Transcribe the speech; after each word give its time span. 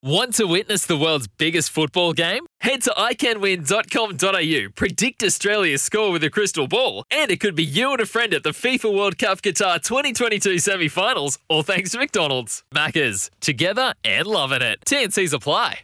Want 0.00 0.34
to 0.34 0.44
witness 0.44 0.86
the 0.86 0.96
world's 0.96 1.26
biggest 1.26 1.70
football 1.70 2.12
game? 2.12 2.46
Head 2.60 2.82
to 2.82 2.90
iCanWin.com.au, 2.90 4.70
predict 4.76 5.24
Australia's 5.24 5.82
score 5.82 6.12
with 6.12 6.22
a 6.22 6.30
crystal 6.30 6.68
ball, 6.68 7.02
and 7.10 7.32
it 7.32 7.40
could 7.40 7.56
be 7.56 7.64
you 7.64 7.90
and 7.90 8.00
a 8.00 8.06
friend 8.06 8.32
at 8.32 8.44
the 8.44 8.50
FIFA 8.50 8.96
World 8.96 9.18
Cup 9.18 9.42
Qatar 9.42 9.82
2022 9.82 10.60
semi 10.60 10.86
finals, 10.86 11.40
all 11.48 11.64
thanks 11.64 11.90
to 11.90 11.98
McDonald's. 11.98 12.62
Maccas, 12.72 13.28
together 13.40 13.92
and 14.04 14.28
loving 14.28 14.62
it. 14.62 14.78
TNC's 14.86 15.32
apply. 15.32 15.80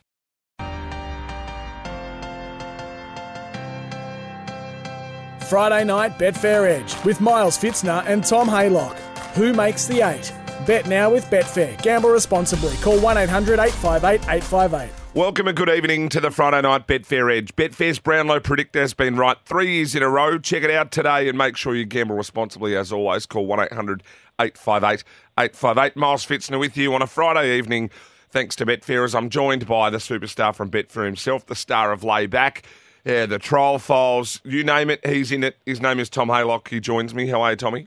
Friday 5.48 5.84
night 5.84 6.16
Betfair 6.20 6.68
Edge 6.70 7.04
with 7.04 7.20
Miles 7.20 7.58
Fitzner 7.58 8.04
and 8.06 8.22
Tom 8.24 8.46
Haylock. 8.46 8.96
Who 9.34 9.52
makes 9.52 9.86
the 9.86 10.08
eight? 10.08 10.32
Bet 10.66 10.88
now 10.88 11.10
with 11.10 11.24
Betfair. 11.26 11.80
Gamble 11.82 12.10
responsibly. 12.10 12.74
Call 12.76 12.98
1 12.98 13.18
800 13.18 13.58
858 13.58 14.20
858. 14.22 14.90
Welcome 15.14 15.46
and 15.46 15.56
good 15.56 15.68
evening 15.68 16.08
to 16.08 16.20
the 16.20 16.30
Friday 16.30 16.62
night 16.62 16.89
Betfair 16.89 17.36
Edge. 17.36 17.54
Betfair's 17.54 17.98
Brownlow 17.98 18.40
predictor 18.40 18.80
has 18.80 18.94
been 18.94 19.16
right 19.16 19.36
three 19.44 19.76
years 19.76 19.94
in 19.94 20.03
a 20.03 20.08
row. 20.08 20.39
Check 20.39 20.62
it 20.62 20.70
out 20.70 20.90
today 20.90 21.29
and 21.29 21.36
make 21.36 21.56
sure 21.56 21.75
you 21.75 21.84
gamble 21.84 22.16
responsibly 22.16 22.75
as 22.76 22.92
always. 22.92 23.26
Call 23.26 23.46
1 23.46 23.61
800 23.61 24.03
858 24.40 25.04
858. 25.39 25.96
Miles 25.96 26.26
Fitzner 26.26 26.58
with 26.58 26.76
you 26.76 26.94
on 26.94 27.03
a 27.03 27.06
Friday 27.06 27.56
evening. 27.58 27.90
Thanks 28.31 28.56
to 28.56 28.67
Betfair, 28.67 29.04
as 29.04 29.14
I'm 29.14 29.31
joined 29.31 29.67
by 29.67 29.90
the 29.90 29.98
superstar 29.98 30.54
from 30.54 30.70
Betfair 30.70 31.04
himself, 31.04 31.46
the 31.46 31.54
star 31.54 31.92
of 31.92 32.00
Layback, 32.00 32.62
yeah, 33.05 33.27
the 33.27 33.39
trial 33.39 33.78
files, 33.78 34.41
you 34.44 34.64
name 34.64 34.91
it, 34.91 35.06
he's 35.06 35.31
in 35.31 35.44
it. 35.44 35.56
His 35.67 35.81
name 35.81 36.00
is 36.00 36.08
Tom 36.08 36.28
Haylock. 36.28 36.69
He 36.69 36.81
joins 36.81 37.14
me. 37.14 37.28
How 37.28 37.42
are 37.42 37.50
you, 37.50 37.56
Tommy? 37.56 37.86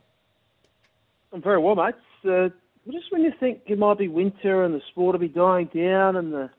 I'm 1.33 1.41
very 1.41 1.57
well, 1.57 1.75
mate. 1.75 1.95
Uh, 2.23 2.49
just 2.91 3.11
when 3.11 3.23
you 3.23 3.31
think 3.39 3.61
it 3.65 3.77
might 3.77 3.97
be 3.97 4.07
winter 4.07 4.63
and 4.63 4.73
the 4.73 4.81
sport 4.89 5.13
will 5.13 5.19
be 5.19 5.27
dying 5.27 5.69
down 5.73 6.15
and 6.15 6.33
the 6.33 6.49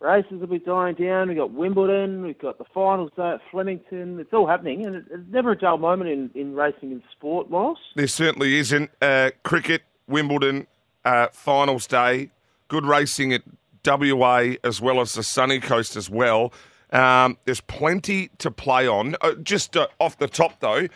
races 0.00 0.40
will 0.40 0.46
be 0.46 0.58
dying 0.58 0.94
down, 0.94 1.28
we've 1.28 1.36
got 1.36 1.52
Wimbledon, 1.52 2.22
we've 2.22 2.38
got 2.38 2.58
the 2.58 2.64
finals 2.72 3.10
day 3.16 3.32
at 3.32 3.40
Flemington. 3.50 4.18
It's 4.18 4.32
all 4.32 4.46
happening, 4.46 4.86
and 4.86 4.96
it's 4.96 5.08
never 5.30 5.52
a 5.52 5.58
dull 5.58 5.78
moment 5.78 6.10
in, 6.10 6.30
in 6.34 6.54
racing 6.54 6.92
and 6.92 7.02
sport, 7.12 7.50
Miles. 7.50 7.78
There 7.96 8.06
certainly 8.06 8.56
isn't. 8.58 8.90
Uh, 9.00 9.30
cricket, 9.44 9.82
Wimbledon, 10.08 10.66
uh, 11.04 11.28
finals 11.32 11.86
day, 11.86 12.30
good 12.68 12.86
racing 12.86 13.32
at 13.32 13.42
WA 13.84 14.54
as 14.64 14.80
well 14.80 15.00
as 15.00 15.14
the 15.14 15.22
sunny 15.22 15.60
coast 15.60 15.96
as 15.96 16.10
well. 16.10 16.52
Um, 16.92 17.38
there's 17.44 17.60
plenty 17.60 18.30
to 18.38 18.50
play 18.50 18.88
on. 18.88 19.16
Uh, 19.20 19.34
just 19.42 19.76
uh, 19.76 19.86
off 19.98 20.18
the 20.18 20.26
top, 20.26 20.60
though, 20.60 20.88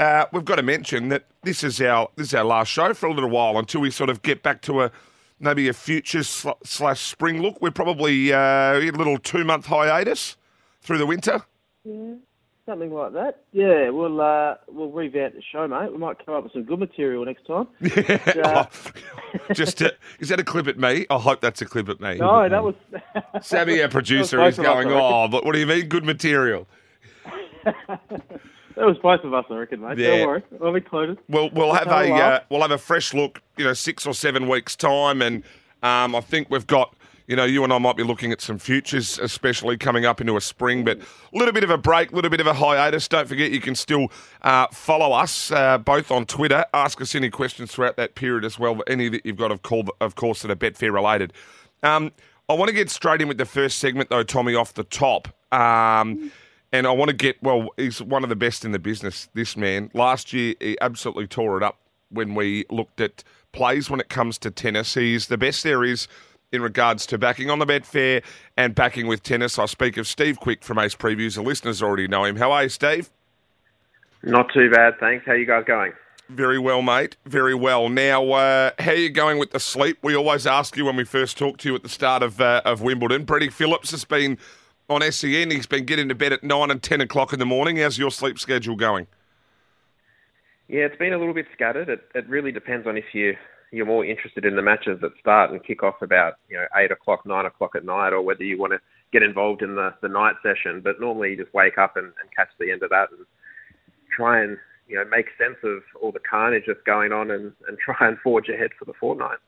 uh, 0.00 0.24
we've 0.32 0.44
got 0.46 0.56
to 0.56 0.62
mention 0.62 1.10
that 1.10 1.26
this 1.42 1.62
is 1.62 1.80
our 1.80 2.08
this 2.16 2.28
is 2.28 2.34
our 2.34 2.44
last 2.44 2.68
show 2.68 2.92
for 2.94 3.06
a 3.06 3.12
little 3.12 3.30
while 3.30 3.58
until 3.58 3.82
we 3.82 3.90
sort 3.90 4.10
of 4.10 4.22
get 4.22 4.42
back 4.42 4.62
to 4.62 4.82
a 4.82 4.90
maybe 5.38 5.68
a 5.68 5.72
future 5.74 6.22
sl- 6.22 6.50
slash 6.64 7.00
spring 7.00 7.42
look. 7.42 7.60
We're 7.60 7.70
probably 7.70 8.32
uh, 8.32 8.38
a 8.78 8.90
little 8.90 9.18
two 9.18 9.44
month 9.44 9.66
hiatus 9.66 10.36
through 10.80 10.98
the 10.98 11.06
winter. 11.06 11.42
Yeah, 11.84 12.14
something 12.64 12.90
like 12.92 13.12
that. 13.12 13.44
Yeah, 13.52 13.90
we'll 13.90 14.22
uh, 14.22 14.54
we'll 14.68 14.90
revamp 14.90 15.34
the 15.34 15.42
show, 15.52 15.68
mate. 15.68 15.92
We 15.92 15.98
might 15.98 16.24
come 16.24 16.34
up 16.34 16.44
with 16.44 16.54
some 16.54 16.64
good 16.64 16.78
material 16.78 17.24
next 17.26 17.46
time. 17.46 17.68
Yeah. 17.80 18.66
oh, 18.72 19.54
just 19.54 19.78
to, 19.78 19.94
is 20.18 20.28
that 20.30 20.40
a 20.40 20.44
clip 20.44 20.66
at 20.66 20.78
me? 20.78 21.06
I 21.10 21.18
hope 21.18 21.40
that's 21.40 21.60
a 21.60 21.66
clip 21.66 21.88
at 21.88 22.00
me. 22.00 22.16
No, 22.16 22.48
that 22.48 22.62
was 22.64 22.74
Sammy, 23.42 23.82
our 23.82 23.88
producer, 23.98 24.42
is 24.46 24.56
going. 24.56 24.88
Oh, 24.90 25.28
but 25.28 25.44
what 25.44 25.52
do 25.52 25.60
you 25.60 25.66
mean, 25.66 25.88
good 25.88 26.04
material? 26.04 26.66
That 28.76 28.86
was 28.86 28.98
both 28.98 29.24
of 29.24 29.34
us, 29.34 29.44
I 29.50 29.54
reckon, 29.56 29.80
mate. 29.80 29.98
Yeah. 29.98 30.18
Don't 30.18 30.26
worry, 30.28 30.42
I'll 30.62 30.72
be 30.72 30.78
included. 30.78 31.18
We'll 31.28 31.50
we'll 31.50 31.74
have 31.74 31.88
a 31.88 32.12
uh, 32.12 32.40
we'll 32.50 32.62
have 32.62 32.70
a 32.70 32.78
fresh 32.78 33.12
look. 33.12 33.42
You 33.56 33.64
know, 33.64 33.72
six 33.74 34.06
or 34.06 34.14
seven 34.14 34.48
weeks 34.48 34.76
time, 34.76 35.22
and 35.22 35.42
um, 35.82 36.14
I 36.14 36.20
think 36.20 36.50
we've 36.50 36.66
got. 36.66 36.94
You 37.26 37.36
know, 37.36 37.44
you 37.44 37.62
and 37.62 37.72
I 37.72 37.78
might 37.78 37.96
be 37.96 38.02
looking 38.02 38.32
at 38.32 38.40
some 38.40 38.58
futures, 38.58 39.16
especially 39.20 39.76
coming 39.76 40.04
up 40.04 40.20
into 40.20 40.36
a 40.36 40.40
spring, 40.40 40.82
but 40.82 40.98
a 40.98 41.38
little 41.38 41.52
bit 41.52 41.62
of 41.62 41.70
a 41.70 41.78
break, 41.78 42.10
a 42.10 42.14
little 42.16 42.28
bit 42.28 42.40
of 42.40 42.48
a 42.48 42.54
hiatus. 42.54 43.06
Don't 43.06 43.28
forget, 43.28 43.52
you 43.52 43.60
can 43.60 43.76
still 43.76 44.08
uh, 44.42 44.66
follow 44.72 45.12
us 45.12 45.52
uh, 45.52 45.78
both 45.78 46.10
on 46.10 46.26
Twitter. 46.26 46.64
Ask 46.74 47.00
us 47.00 47.14
any 47.14 47.30
questions 47.30 47.70
throughout 47.70 47.96
that 47.98 48.16
period 48.16 48.44
as 48.44 48.58
well. 48.58 48.82
Any 48.88 49.08
that 49.10 49.24
you've 49.24 49.36
got, 49.36 49.52
of, 49.52 49.62
call, 49.62 49.84
of 50.00 50.16
course, 50.16 50.42
that 50.42 50.50
are 50.50 50.56
Betfair 50.56 50.92
related. 50.92 51.32
Um, 51.84 52.10
I 52.48 52.54
want 52.54 52.68
to 52.68 52.74
get 52.74 52.90
straight 52.90 53.22
in 53.22 53.28
with 53.28 53.38
the 53.38 53.46
first 53.46 53.78
segment, 53.78 54.10
though, 54.10 54.24
Tommy, 54.24 54.56
off 54.56 54.74
the 54.74 54.82
top. 54.82 55.28
Um, 55.52 56.32
and 56.72 56.86
I 56.86 56.92
want 56.92 57.10
to 57.10 57.16
get, 57.16 57.42
well, 57.42 57.68
he's 57.76 58.00
one 58.00 58.22
of 58.22 58.28
the 58.28 58.36
best 58.36 58.64
in 58.64 58.72
the 58.72 58.78
business, 58.78 59.28
this 59.34 59.56
man. 59.56 59.90
Last 59.94 60.32
year, 60.32 60.54
he 60.60 60.78
absolutely 60.80 61.26
tore 61.26 61.56
it 61.56 61.62
up 61.62 61.78
when 62.10 62.34
we 62.34 62.64
looked 62.70 63.00
at 63.00 63.24
plays 63.52 63.90
when 63.90 64.00
it 64.00 64.08
comes 64.08 64.38
to 64.38 64.50
tennis. 64.50 64.94
He's 64.94 65.26
the 65.26 65.38
best 65.38 65.62
there 65.62 65.84
is 65.84 66.06
in 66.52 66.62
regards 66.62 67.06
to 67.06 67.18
backing 67.18 67.50
on 67.50 67.58
the 67.58 67.66
Betfair 67.66 68.22
and 68.56 68.74
backing 68.74 69.06
with 69.06 69.22
tennis. 69.22 69.58
I 69.58 69.66
speak 69.66 69.96
of 69.96 70.06
Steve 70.06 70.38
Quick 70.40 70.62
from 70.62 70.78
Ace 70.78 70.94
Previews. 70.94 71.34
The 71.34 71.42
listeners 71.42 71.82
already 71.82 72.08
know 72.08 72.24
him. 72.24 72.36
How 72.36 72.52
are 72.52 72.64
you, 72.64 72.68
Steve? 72.68 73.10
Not 74.22 74.52
too 74.52 74.70
bad, 74.70 74.98
thanks. 75.00 75.24
How 75.26 75.32
you 75.32 75.46
guys 75.46 75.64
going? 75.64 75.92
Very 76.28 76.58
well, 76.58 76.82
mate. 76.82 77.16
Very 77.26 77.54
well. 77.54 77.88
Now, 77.88 78.30
uh, 78.30 78.70
how 78.78 78.92
are 78.92 78.94
you 78.94 79.10
going 79.10 79.38
with 79.38 79.50
the 79.50 79.58
sleep? 79.58 79.98
We 80.02 80.14
always 80.14 80.46
ask 80.46 80.76
you 80.76 80.84
when 80.84 80.94
we 80.94 81.04
first 81.04 81.36
talk 81.36 81.56
to 81.58 81.68
you 81.68 81.74
at 81.74 81.82
the 81.82 81.88
start 81.88 82.22
of 82.22 82.40
uh, 82.40 82.62
of 82.64 82.82
Wimbledon. 82.82 83.24
Brady 83.24 83.48
Phillips 83.48 83.90
has 83.90 84.04
been 84.04 84.38
on 84.90 85.00
SEN. 85.12 85.50
He's 85.50 85.66
been 85.66 85.86
getting 85.86 86.08
to 86.08 86.14
bed 86.14 86.32
at 86.32 86.42
nine 86.42 86.70
and 86.70 86.82
ten 86.82 87.00
o'clock 87.00 87.32
in 87.32 87.38
the 87.38 87.46
morning. 87.46 87.76
How's 87.76 87.96
your 87.96 88.10
sleep 88.10 88.38
schedule 88.38 88.76
going? 88.76 89.06
Yeah, 90.68 90.80
it's 90.80 90.98
been 90.98 91.12
a 91.12 91.18
little 91.18 91.34
bit 91.34 91.46
scattered. 91.54 91.88
It, 91.88 92.00
it 92.14 92.28
really 92.28 92.52
depends 92.52 92.86
on 92.86 92.96
if 92.96 93.14
you 93.14 93.36
you're 93.72 93.86
more 93.86 94.04
interested 94.04 94.44
in 94.44 94.56
the 94.56 94.62
matches 94.62 94.98
that 95.00 95.12
start 95.20 95.52
and 95.52 95.62
kick 95.62 95.84
off 95.84 96.02
about 96.02 96.34
you 96.48 96.56
know 96.56 96.66
eight 96.76 96.90
o'clock, 96.90 97.24
nine 97.24 97.46
o'clock 97.46 97.76
at 97.76 97.84
night, 97.84 98.12
or 98.12 98.20
whether 98.20 98.42
you 98.42 98.58
want 98.58 98.72
to 98.72 98.80
get 99.12 99.22
involved 99.22 99.62
in 99.62 99.76
the 99.76 99.94
the 100.02 100.08
night 100.08 100.34
session. 100.42 100.80
But 100.82 101.00
normally, 101.00 101.30
you 101.30 101.36
just 101.36 101.54
wake 101.54 101.78
up 101.78 101.96
and, 101.96 102.06
and 102.06 102.34
catch 102.36 102.48
the 102.58 102.72
end 102.72 102.82
of 102.82 102.90
that 102.90 103.10
and 103.10 103.24
try 104.14 104.42
and 104.42 104.58
you 104.88 104.96
know 104.96 105.04
make 105.04 105.26
sense 105.38 105.56
of 105.62 105.82
all 106.02 106.10
the 106.10 106.18
carnage 106.18 106.64
that's 106.66 106.82
going 106.84 107.12
on 107.12 107.30
and, 107.30 107.52
and 107.68 107.78
try 107.78 108.08
and 108.08 108.18
forge 108.18 108.48
ahead 108.48 108.70
for 108.78 108.84
the 108.84 108.94
fortnight. 108.98 109.38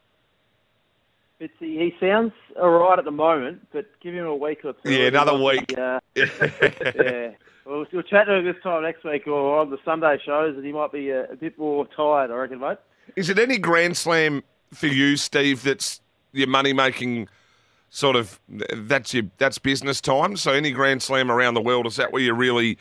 It's, 1.42 1.52
he 1.58 1.92
sounds 1.98 2.32
all 2.56 2.70
right 2.70 2.96
at 3.00 3.04
the 3.04 3.10
moment, 3.10 3.66
but 3.72 3.86
give 4.00 4.14
him 4.14 4.26
a 4.26 4.36
week 4.36 4.60
or 4.64 4.74
two. 4.74 4.92
Yeah, 4.92 5.08
another 5.08 5.36
week. 5.36 5.66
be, 5.66 5.76
uh, 5.76 5.98
yeah. 6.14 7.30
We'll, 7.66 7.84
we'll 7.92 8.02
chat 8.02 8.26
to 8.26 8.34
him 8.34 8.44
this 8.44 8.62
time 8.62 8.84
next 8.84 9.02
week 9.02 9.26
or 9.26 9.58
on 9.58 9.70
the 9.70 9.78
Sunday 9.84 10.18
shows, 10.24 10.54
and 10.56 10.64
he 10.64 10.70
might 10.70 10.92
be 10.92 11.10
a, 11.10 11.24
a 11.32 11.34
bit 11.34 11.58
more 11.58 11.84
tired, 11.96 12.30
I 12.30 12.34
reckon, 12.34 12.60
mate. 12.60 12.78
Is 13.16 13.28
it 13.28 13.40
any 13.40 13.58
Grand 13.58 13.96
Slam 13.96 14.44
for 14.72 14.86
you, 14.86 15.16
Steve? 15.16 15.64
That's 15.64 16.00
your 16.30 16.46
money 16.46 16.72
making 16.72 17.26
sort 17.90 18.14
of 18.14 18.40
that's 18.48 19.12
your 19.12 19.24
that's 19.38 19.58
business 19.58 20.00
time. 20.00 20.36
So 20.36 20.52
any 20.52 20.70
Grand 20.70 21.02
Slam 21.02 21.28
around 21.28 21.54
the 21.54 21.60
world 21.60 21.88
is 21.88 21.96
that 21.96 22.12
where 22.12 22.22
you 22.22 22.34
really 22.34 22.78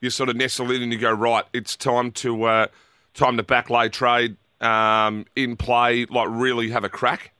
you 0.00 0.08
sort 0.08 0.30
of 0.30 0.36
nestle 0.36 0.70
in 0.70 0.80
and 0.80 0.90
you 0.94 0.98
go 0.98 1.12
right? 1.12 1.44
It's 1.52 1.76
time 1.76 2.12
to 2.12 2.44
uh, 2.44 2.66
time 3.12 3.36
to 3.36 3.42
backlay 3.42 3.92
trade 3.92 4.38
um, 4.62 5.26
in 5.36 5.56
play, 5.56 6.06
like 6.06 6.28
really 6.30 6.70
have 6.70 6.84
a 6.84 6.88
crack. 6.88 7.32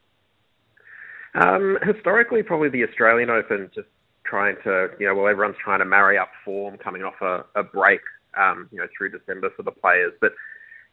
Um, 1.35 1.79
historically, 1.83 2.43
probably 2.43 2.69
the 2.69 2.85
Australian 2.85 3.31
Open, 3.31 3.71
just 3.75 3.89
trying 4.25 4.57
to, 4.65 4.89
you 4.99 5.07
know, 5.07 5.15
well, 5.15 5.29
everyone's 5.29 5.57
trying 5.63 5.79
to 5.79 5.85
marry 5.85 6.19
up 6.19 6.31
form 6.45 6.77
coming 6.79 7.03
off 7.03 7.15
a, 7.21 7.45
a 7.55 7.63
break, 7.63 8.01
um, 8.37 8.69
you 8.73 8.79
know, 8.79 8.87
through 8.97 9.11
December 9.11 9.51
for 9.57 9.63
the 9.63 9.71
players. 9.71 10.13
But, 10.21 10.33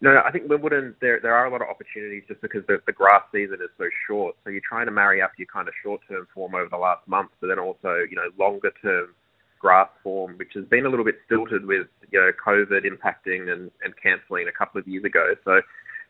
no, 0.01 0.21
I 0.25 0.31
think 0.31 0.49
Wimbledon, 0.49 0.95
there, 1.01 1.19
there 1.21 1.33
are 1.33 1.45
a 1.45 1.49
lot 1.49 1.61
of 1.61 1.67
opportunities 1.69 2.23
just 2.27 2.41
because 2.41 2.63
the, 2.67 2.81
the 2.85 2.91
grass 2.91 3.23
season 3.31 3.59
is 3.63 3.69
so 3.77 3.85
short. 4.07 4.35
So 4.43 4.49
you're 4.49 4.61
trying 4.67 4.85
to 4.87 4.91
marry 4.91 5.21
up 5.21 5.31
your 5.37 5.47
kind 5.51 5.67
of 5.67 5.73
short-term 5.83 6.27
form 6.33 6.53
over 6.55 6.69
the 6.69 6.77
last 6.77 7.07
month, 7.07 7.31
but 7.39 7.47
then 7.47 7.59
also, 7.59 8.03
you 8.09 8.15
know, 8.15 8.29
longer-term 8.37 9.15
grass 9.59 9.89
form, 10.03 10.35
which 10.37 10.51
has 10.53 10.65
been 10.65 10.85
a 10.85 10.89
little 10.89 11.05
bit 11.05 11.15
stilted 11.25 11.65
with, 11.65 11.87
you 12.11 12.19
know, 12.19 12.31
COVID 12.45 12.85
impacting 12.85 13.51
and, 13.51 13.71
and 13.83 13.93
cancelling 14.01 14.47
a 14.47 14.51
couple 14.51 14.79
of 14.79 14.87
years 14.87 15.05
ago. 15.05 15.33
So, 15.43 15.61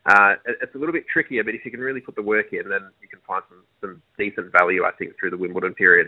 uh, 0.05 0.35
it's 0.45 0.75
a 0.75 0.77
little 0.77 0.93
bit 0.93 1.07
trickier, 1.11 1.43
but 1.43 1.55
if 1.55 1.65
you 1.65 1.71
can 1.71 1.79
really 1.79 2.01
put 2.01 2.15
the 2.15 2.21
work 2.21 2.53
in, 2.53 2.69
then 2.69 2.89
you 3.01 3.07
can 3.07 3.19
find 3.27 3.41
some, 3.49 3.63
some 3.81 4.01
decent 4.17 4.51
value, 4.51 4.83
I 4.83 4.91
think, 4.91 5.13
through 5.19 5.31
the 5.31 5.37
Wimbledon 5.37 5.73
period. 5.73 6.07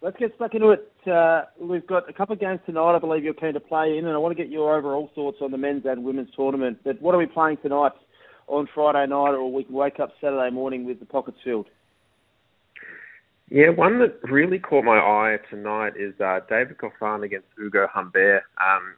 Let's 0.00 0.16
get 0.18 0.34
stuck 0.36 0.54
into 0.54 0.70
it. 0.70 0.92
Uh, 1.10 1.44
we've 1.58 1.86
got 1.86 2.08
a 2.08 2.12
couple 2.12 2.34
of 2.34 2.40
games 2.40 2.60
tonight, 2.66 2.94
I 2.94 2.98
believe 2.98 3.24
you're 3.24 3.34
keen 3.34 3.54
to 3.54 3.60
play 3.60 3.98
in, 3.98 4.04
and 4.04 4.14
I 4.14 4.18
want 4.18 4.36
to 4.36 4.40
get 4.42 4.52
your 4.52 4.76
overall 4.76 5.10
thoughts 5.14 5.38
on 5.40 5.50
the 5.50 5.58
men's 5.58 5.84
and 5.86 6.04
women's 6.04 6.28
tournament. 6.36 6.78
But 6.84 7.00
what 7.00 7.14
are 7.14 7.18
we 7.18 7.26
playing 7.26 7.56
tonight 7.62 7.92
on 8.46 8.68
Friday 8.74 9.06
night, 9.06 9.30
or 9.30 9.50
we 9.50 9.64
can 9.64 9.74
wake 9.74 9.98
up 9.98 10.12
Saturday 10.20 10.50
morning 10.54 10.84
with 10.84 11.00
the 11.00 11.06
pockets 11.06 11.38
filled? 11.42 11.66
Yeah, 13.50 13.70
one 13.70 13.98
that 13.98 14.22
really 14.22 14.58
caught 14.58 14.84
my 14.84 14.98
eye 14.98 15.38
tonight 15.50 15.94
is 15.98 16.18
uh, 16.20 16.40
David 16.48 16.76
Goffin 16.78 17.24
against 17.24 17.46
Ugo 17.58 17.86
Humbert. 17.92 18.42
Um, 18.58 18.94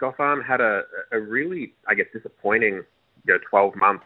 Goffin 0.00 0.44
had 0.44 0.60
a, 0.60 0.82
a 1.12 1.20
really, 1.20 1.74
I 1.88 1.94
guess, 1.94 2.06
disappointing, 2.12 2.82
you 3.26 3.34
know, 3.34 3.38
12 3.48 3.76
months. 3.76 4.04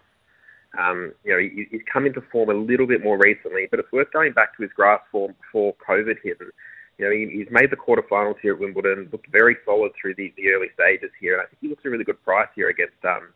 Um, 0.79 1.13
you 1.25 1.33
know, 1.33 1.39
he, 1.39 1.67
he's 1.71 1.83
come 1.91 2.07
into 2.07 2.21
form 2.33 2.51
a 2.51 2.55
little 2.55 2.87
bit 2.87 3.03
more 3.03 3.19
recently, 3.19 3.69
but 3.71 3.79
it's 3.79 3.93
worth 3.93 4.13
going 4.13 4.33
back 4.33 4.57
to 4.57 4.63
his 4.63 4.73
grass 4.73 5.01
form 5.13 5.35
before 5.41 5.75
COVID 5.89 6.17
hit. 6.23 6.39
And, 6.41 6.51
you 6.99 7.05
know, 7.05 7.13
he, 7.13 7.39
he's 7.39 7.49
made 7.51 7.71
the 7.71 7.77
quarterfinals 7.77 8.41
here 8.43 8.55
at 8.55 8.61
Wimbledon, 8.61 9.09
looked 9.13 9.31
very 9.31 9.57
solid 9.65 9.93
through 10.01 10.17
the, 10.17 10.33
the 10.37 10.49
early 10.51 10.69
stages 10.75 11.11
here, 11.21 11.35
and 11.35 11.43
I 11.43 11.47
think 11.47 11.59
he 11.61 11.69
looks 11.69 11.85
a 11.85 11.91
really 11.91 12.05
good 12.05 12.23
price 12.25 12.49
here 12.55 12.69
against 12.69 13.05
um, 13.05 13.29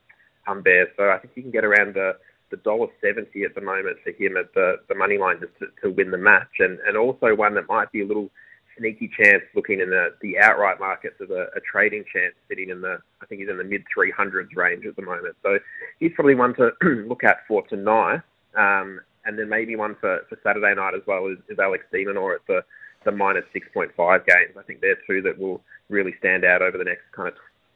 Humbert. 0.47 0.95
So 0.97 1.11
I 1.11 1.19
think 1.19 1.35
he 1.35 1.43
can 1.43 1.51
get 1.51 1.65
around 1.65 1.95
the 1.95 2.17
the 2.51 2.57
dollar 2.57 2.87
seventy 3.05 3.45
at 3.45 3.55
the 3.55 3.61
moment 3.61 3.99
for 4.03 4.11
him 4.11 4.39
at 4.39 4.55
the, 4.55 4.77
the 4.89 4.95
money 4.95 5.19
line 5.19 5.37
just 5.39 5.53
to, 5.59 5.67
to 5.83 5.95
win 5.95 6.11
the 6.11 6.17
match, 6.17 6.49
and, 6.61 6.79
and 6.87 6.97
also 6.97 7.35
one 7.35 7.55
that 7.55 7.69
might 7.69 7.93
be 7.93 8.01
a 8.01 8.07
little 8.07 8.31
sneaky 8.79 9.11
chance 9.21 9.43
looking 9.55 9.81
in 9.81 9.91
the, 9.91 10.15
the 10.23 10.39
outright 10.39 10.81
markets 10.81 11.17
of 11.21 11.31
a, 11.31 11.47
a 11.57 11.61
trading 11.71 12.05
chance 12.13 12.35
sitting 12.49 12.71
in 12.71 12.81
the 12.81 12.99
I 13.21 13.27
think 13.27 13.41
he's 13.41 13.51
in 13.51 13.59
the 13.59 13.65
mid 13.65 13.85
three 13.93 14.11
hundreds 14.11 14.55
range 14.57 14.87
at 14.87 14.97
the 14.97 15.03
moment. 15.03 15.37
So 15.43 15.59
he's 16.01 16.13
probably 16.15 16.35
one 16.35 16.55
to 16.55 16.71
look 17.09 17.25
at 17.25 17.47
for 17.47 17.67
tonight. 17.67 18.21
Um, 18.57 19.01
and 19.25 19.39
then 19.39 19.49
maybe 19.49 19.77
one 19.77 19.95
for, 20.01 20.25
for 20.29 20.39
Saturday 20.43 20.75
night 20.75 20.95
as 20.95 21.03
well 21.07 21.27
is, 21.27 21.39
is 21.49 21.59
Alex 21.59 21.85
de 21.93 22.05
Minaur 22.05 22.35
at 22.35 22.47
the, 22.47 22.65
the 23.05 23.13
minus 23.13 23.45
6.5 23.55 23.93
games. 24.27 24.57
I 24.59 24.63
think 24.63 24.81
they're 24.81 24.99
two 25.07 25.21
that 25.23 25.39
will 25.39 25.61
really 25.91 26.15
stand 26.19 26.45
out 26.45 26.63
over 26.63 26.79
the 26.79 26.85
next 26.85 27.03
kind 27.13 27.29
of 27.29 27.35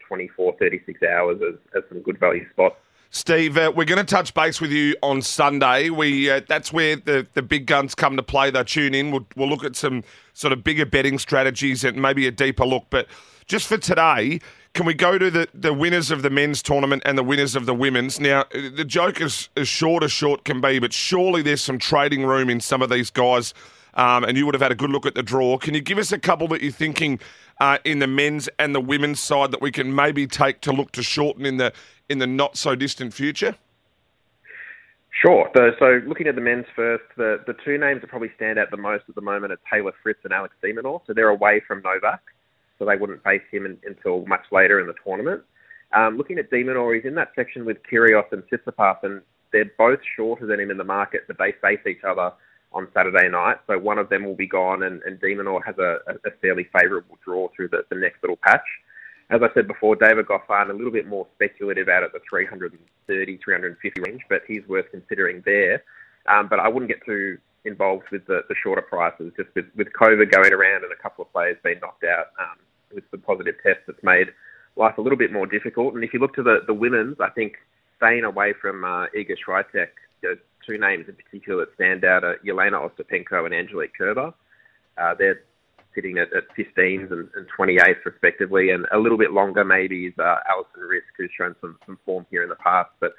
24, 0.09 0.57
36 0.59 1.03
hours 1.03 1.41
as, 1.47 1.59
as 1.77 1.83
some 1.89 2.01
good 2.01 2.19
value 2.19 2.49
spots. 2.51 2.77
Steve, 3.15 3.59
uh, 3.59 3.71
we're 3.77 3.85
going 3.85 3.99
to 3.99 4.05
touch 4.05 4.33
base 4.33 4.59
with 4.59 4.73
you 4.73 4.97
on 5.03 5.21
Sunday. 5.21 5.91
We 5.91 6.31
uh, 6.31 6.41
that's 6.49 6.73
where 6.73 6.97
the, 6.97 7.27
the 7.35 7.43
big 7.43 7.67
guns 7.67 7.95
come 7.95 8.17
to 8.17 8.23
play. 8.23 8.51
They 8.51 8.65
tune 8.65 8.95
in. 8.95 9.11
We'll, 9.11 9.27
we'll 9.37 9.51
look 9.51 9.65
at 9.65 9.77
some 9.77 10.03
sort 10.33 10.55
of 10.55 10.65
bigger 10.65 10.87
betting 10.87 11.19
strategies 11.19 11.85
and 11.85 12.01
maybe 12.01 12.27
a 12.27 12.31
deeper 12.31 12.65
look. 12.65 12.87
But 12.89 13.07
just 13.45 13.67
for 13.67 13.77
today, 13.77 14.41
can 14.73 14.87
we 14.87 14.95
go 14.95 15.19
to 15.19 15.31
the, 15.31 15.47
the 15.53 15.75
winners 15.75 16.11
of 16.11 16.23
the 16.23 16.31
men's 16.31 16.63
tournament 16.63 17.03
and 17.05 17.19
the 17.19 17.23
winners 17.23 17.55
of 17.55 17.67
the 17.67 17.75
women's? 17.75 18.19
Now, 18.19 18.47
the 18.51 18.85
joke 18.85 19.21
is 19.21 19.51
as 19.59 19.69
short 19.69 20.03
as 20.03 20.11
short 20.11 20.47
can 20.47 20.63
be, 20.63 20.79
but 20.79 20.95
surely 20.95 21.43
there's 21.43 21.63
some 21.63 21.79
trading 21.79 22.25
room 22.25 22.49
in 22.49 22.61
some 22.61 22.81
of 22.81 22.89
these 22.89 23.11
guys, 23.11 23.53
um, 23.95 24.25
and 24.25 24.37
you 24.37 24.47
would 24.47 24.55
have 24.55 24.63
had 24.63 24.73
a 24.73 24.77
good 24.77 24.91
look 24.91 25.07
at 25.07 25.15
the 25.15 25.23
draw. 25.23 25.59
Can 25.59 25.75
you 25.75 25.81
give 25.81 25.99
us 25.99 26.13
a 26.13 26.19
couple 26.19 26.49
that 26.49 26.63
you're 26.63 26.73
thinking 26.73 27.21
uh, 27.61 27.79
in 27.85 27.99
the 27.99 28.07
men's 28.07 28.49
and 28.59 28.75
the 28.75 28.81
women's 28.81 29.21
side 29.21 29.51
that 29.53 29.61
we 29.61 29.71
can 29.71 29.95
maybe 29.95 30.27
take 30.27 30.61
to 30.63 30.73
look 30.73 30.93
to 30.93 31.03
shorten 31.03 31.47
in 31.47 31.57
the 31.57 31.73
in 32.09 32.19
the 32.19 32.27
not 32.27 32.57
so 32.57 32.75
distant 32.75 33.15
future? 33.15 33.55
Sure. 35.11 35.49
So, 35.55 36.01
looking 36.07 36.27
at 36.27 36.35
the 36.35 36.41
men's 36.41 36.67
first, 36.75 37.05
the, 37.17 37.41
the 37.47 37.55
two 37.65 37.79
names 37.79 38.01
that 38.01 38.09
probably 38.09 38.33
stand 38.35 38.59
out 38.59 38.71
the 38.71 38.77
most 38.77 39.05
at 39.09 39.15
the 39.15 39.21
moment 39.21 39.53
are 39.53 39.59
Taylor 39.71 39.93
Fritz 40.03 40.21
and 40.25 40.33
Alex 40.33 40.55
de 40.63 40.73
Minaur. 40.73 41.01
So 41.07 41.13
they're 41.13 41.29
away 41.29 41.61
from 41.67 41.83
Novak 41.83 42.23
so 42.83 42.87
they 42.87 42.97
wouldn't 42.97 43.23
face 43.23 43.43
him 43.51 43.65
in, 43.65 43.79
until 43.87 44.27
much 44.27 44.45
later 44.51 44.81
in 44.81 44.87
the 44.89 44.95
tournament. 45.05 45.43
Um, 45.93 46.17
looking 46.17 46.39
at 46.39 46.51
de 46.51 46.65
Minaur, 46.65 46.95
he's 46.95 47.05
in 47.05 47.15
that 47.15 47.29
section 47.37 47.65
with 47.65 47.77
Kyrgios 47.91 48.33
and 48.33 48.43
Tsitsipas, 48.45 48.97
and 49.05 49.23
they're 49.53 49.71
both 49.79 50.01
shorter 50.17 50.47
than 50.47 50.59
him 50.59 50.71
in 50.71 50.79
the 50.79 50.85
market, 50.85 51.23
but 51.29 51.39
they 51.39 51.53
face 51.61 51.87
each 51.87 52.03
other 52.03 52.33
on 52.75 52.89
Saturday 52.95 53.29
night. 53.29 53.57
So 53.67 53.79
one 53.79 53.99
of 53.99 54.09
them 54.09 54.25
will 54.25 54.35
be 54.35 54.47
gone, 54.47 54.83
and, 54.83 55.03
and 55.03 55.21
de 55.21 55.35
Minaur 55.35 55.65
has 55.65 55.77
a, 55.79 55.99
a 56.25 56.31
fairly 56.41 56.69
favourable 56.79 57.19
draw 57.25 57.49
through 57.55 57.69
the, 57.69 57.85
the 57.91 57.97
next 57.97 58.23
little 58.23 58.39
patch. 58.43 58.67
As 59.31 59.41
I 59.43 59.53
said 59.55 59.67
before, 59.67 59.97
David 59.97 60.27
Goffin, 60.27 60.71
a 60.71 60.75
little 60.75 60.93
bit 60.93 61.07
more 61.07 61.27
speculative 61.35 61.89
out 61.89 62.03
at 62.03 62.13
the 62.13 62.21
330, 62.29 63.39
350 63.43 64.01
range, 64.03 64.21
but 64.29 64.43
he's 64.47 64.67
worth 64.69 64.87
considering 64.91 65.43
there. 65.47 65.83
Um, 66.27 66.49
but 66.49 66.61
I 66.61 66.69
wouldn't 66.69 66.91
get 66.91 67.05
too 67.07 67.39
involved 67.65 68.05
with 68.11 68.27
the, 68.27 68.43
the 68.49 68.55
shorter 68.63 68.83
prices, 68.83 69.33
just 69.37 69.49
with, 69.55 69.67
with 69.77 69.89
COVID 69.99 70.31
going 70.31 70.53
around 70.53 70.85
and 70.85 70.93
a 70.93 71.03
couple 71.03 71.25
of 71.25 71.33
players 71.33 71.57
being 71.65 71.79
knocked 71.81 72.05
out. 72.05 72.27
Um, 72.39 72.59
with 72.95 73.11
the 73.11 73.19
positive 73.19 73.55
test 73.63 73.81
that's 73.87 74.03
made 74.03 74.29
life 74.77 74.99
a 74.99 75.01
little 75.01 75.19
bit 75.19 75.33
more 75.33 75.47
difficult. 75.47 75.95
And 75.95 76.05
if 76.05 76.13
you 76.13 76.21
look 76.21 76.35
to 76.35 76.43
the, 76.43 76.61
the 76.67 76.75
women's, 76.75 77.17
I 77.21 77.31
think 77.31 77.55
staying 77.97 78.25
away 78.25 78.55
from 78.61 78.85
uh, 78.85 79.07
Iga 79.17 79.37
Swiatek, 79.47 79.89
the 80.23 80.39
two 80.67 80.79
names 80.79 81.07
in 81.09 81.15
particular 81.15 81.65
that 81.65 81.75
stand 81.75 82.05
out 82.05 82.25
are 82.25 82.39
Jelena 82.45 82.89
Ostapenko 82.89 83.45
and 83.47 83.55
Angelique 83.55 83.97
Kerber. 83.97 84.33
Uh, 84.99 85.15
they're 85.19 85.43
sitting 85.95 86.19
at, 86.19 86.33
at 86.33 86.45
15s 86.57 87.11
and, 87.11 87.29
and 87.35 87.47
28s 87.59 88.05
respectively, 88.05 88.71
and 88.71 88.87
a 88.93 88.99
little 88.99 89.19
bit 89.19 89.33
longer 89.33 89.65
maybe 89.65 90.07
is 90.07 90.15
uh, 90.19 90.37
Alison 90.49 90.83
Riske, 90.83 91.17
who's 91.19 91.31
shown 91.37 91.55
some, 91.61 91.79
some 91.87 91.99
form 92.05 92.27
here 92.31 92.43
in 92.43 92.49
the 92.49 92.57
past, 92.57 92.91
but 93.01 93.13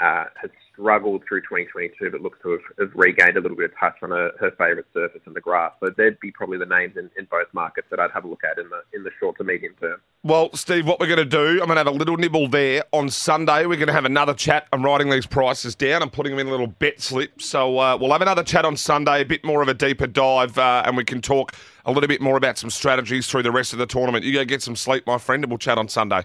uh, 0.00 0.24
has 0.40 0.50
struggled 0.72 1.22
through 1.26 1.40
2022, 1.40 2.10
but 2.10 2.20
looks 2.20 2.38
to 2.42 2.52
have, 2.52 2.60
have 2.78 2.90
regained 2.94 3.36
a 3.36 3.40
little 3.40 3.56
bit 3.56 3.72
of 3.72 3.78
touch 3.78 3.96
on 4.02 4.10
her, 4.10 4.30
her 4.38 4.50
favourite 4.52 4.86
surface 4.94 5.20
in 5.26 5.32
the 5.32 5.40
grass. 5.40 5.72
So 5.80 5.90
they'd 5.96 6.18
be 6.20 6.30
probably 6.30 6.58
the 6.58 6.66
names 6.66 6.96
in, 6.96 7.10
in 7.18 7.26
both 7.30 7.48
markets 7.52 7.88
that 7.90 7.98
I'd 7.98 8.12
have 8.12 8.24
a 8.24 8.28
look 8.28 8.42
at 8.44 8.58
in 8.58 8.68
the 8.68 8.82
in 8.92 9.02
the 9.02 9.10
short 9.18 9.36
to 9.38 9.44
medium 9.44 9.74
term. 9.80 10.00
Well, 10.22 10.54
Steve, 10.54 10.86
what 10.86 11.00
we're 11.00 11.06
going 11.06 11.18
to 11.18 11.24
do, 11.24 11.60
I'm 11.60 11.66
going 11.66 11.70
to 11.70 11.76
have 11.76 11.86
a 11.86 11.90
little 11.90 12.16
nibble 12.16 12.48
there. 12.48 12.84
On 12.92 13.08
Sunday, 13.08 13.66
we're 13.66 13.76
going 13.76 13.88
to 13.88 13.92
have 13.92 14.04
another 14.04 14.34
chat. 14.34 14.66
I'm 14.72 14.84
writing 14.84 15.10
these 15.10 15.26
prices 15.26 15.74
down. 15.74 16.02
I'm 16.02 16.10
putting 16.10 16.32
them 16.32 16.40
in 16.40 16.48
a 16.48 16.50
little 16.50 16.66
bet 16.66 17.00
slip. 17.00 17.42
So 17.42 17.78
uh, 17.78 17.96
we'll 18.00 18.12
have 18.12 18.22
another 18.22 18.44
chat 18.44 18.64
on 18.64 18.76
Sunday, 18.76 19.22
a 19.22 19.24
bit 19.24 19.44
more 19.44 19.62
of 19.62 19.68
a 19.68 19.74
deeper 19.74 20.06
dive, 20.06 20.58
uh, 20.58 20.82
and 20.84 20.96
we 20.96 21.04
can 21.04 21.20
talk 21.20 21.54
a 21.84 21.92
little 21.92 22.08
bit 22.08 22.20
more 22.20 22.36
about 22.36 22.58
some 22.58 22.70
strategies 22.70 23.26
through 23.26 23.42
the 23.42 23.52
rest 23.52 23.72
of 23.72 23.78
the 23.78 23.86
tournament. 23.86 24.24
You 24.24 24.32
go 24.32 24.44
get 24.44 24.62
some 24.62 24.76
sleep, 24.76 25.06
my 25.06 25.18
friend, 25.18 25.42
and 25.42 25.50
we'll 25.50 25.58
chat 25.58 25.78
on 25.78 25.88
Sunday. 25.88 26.24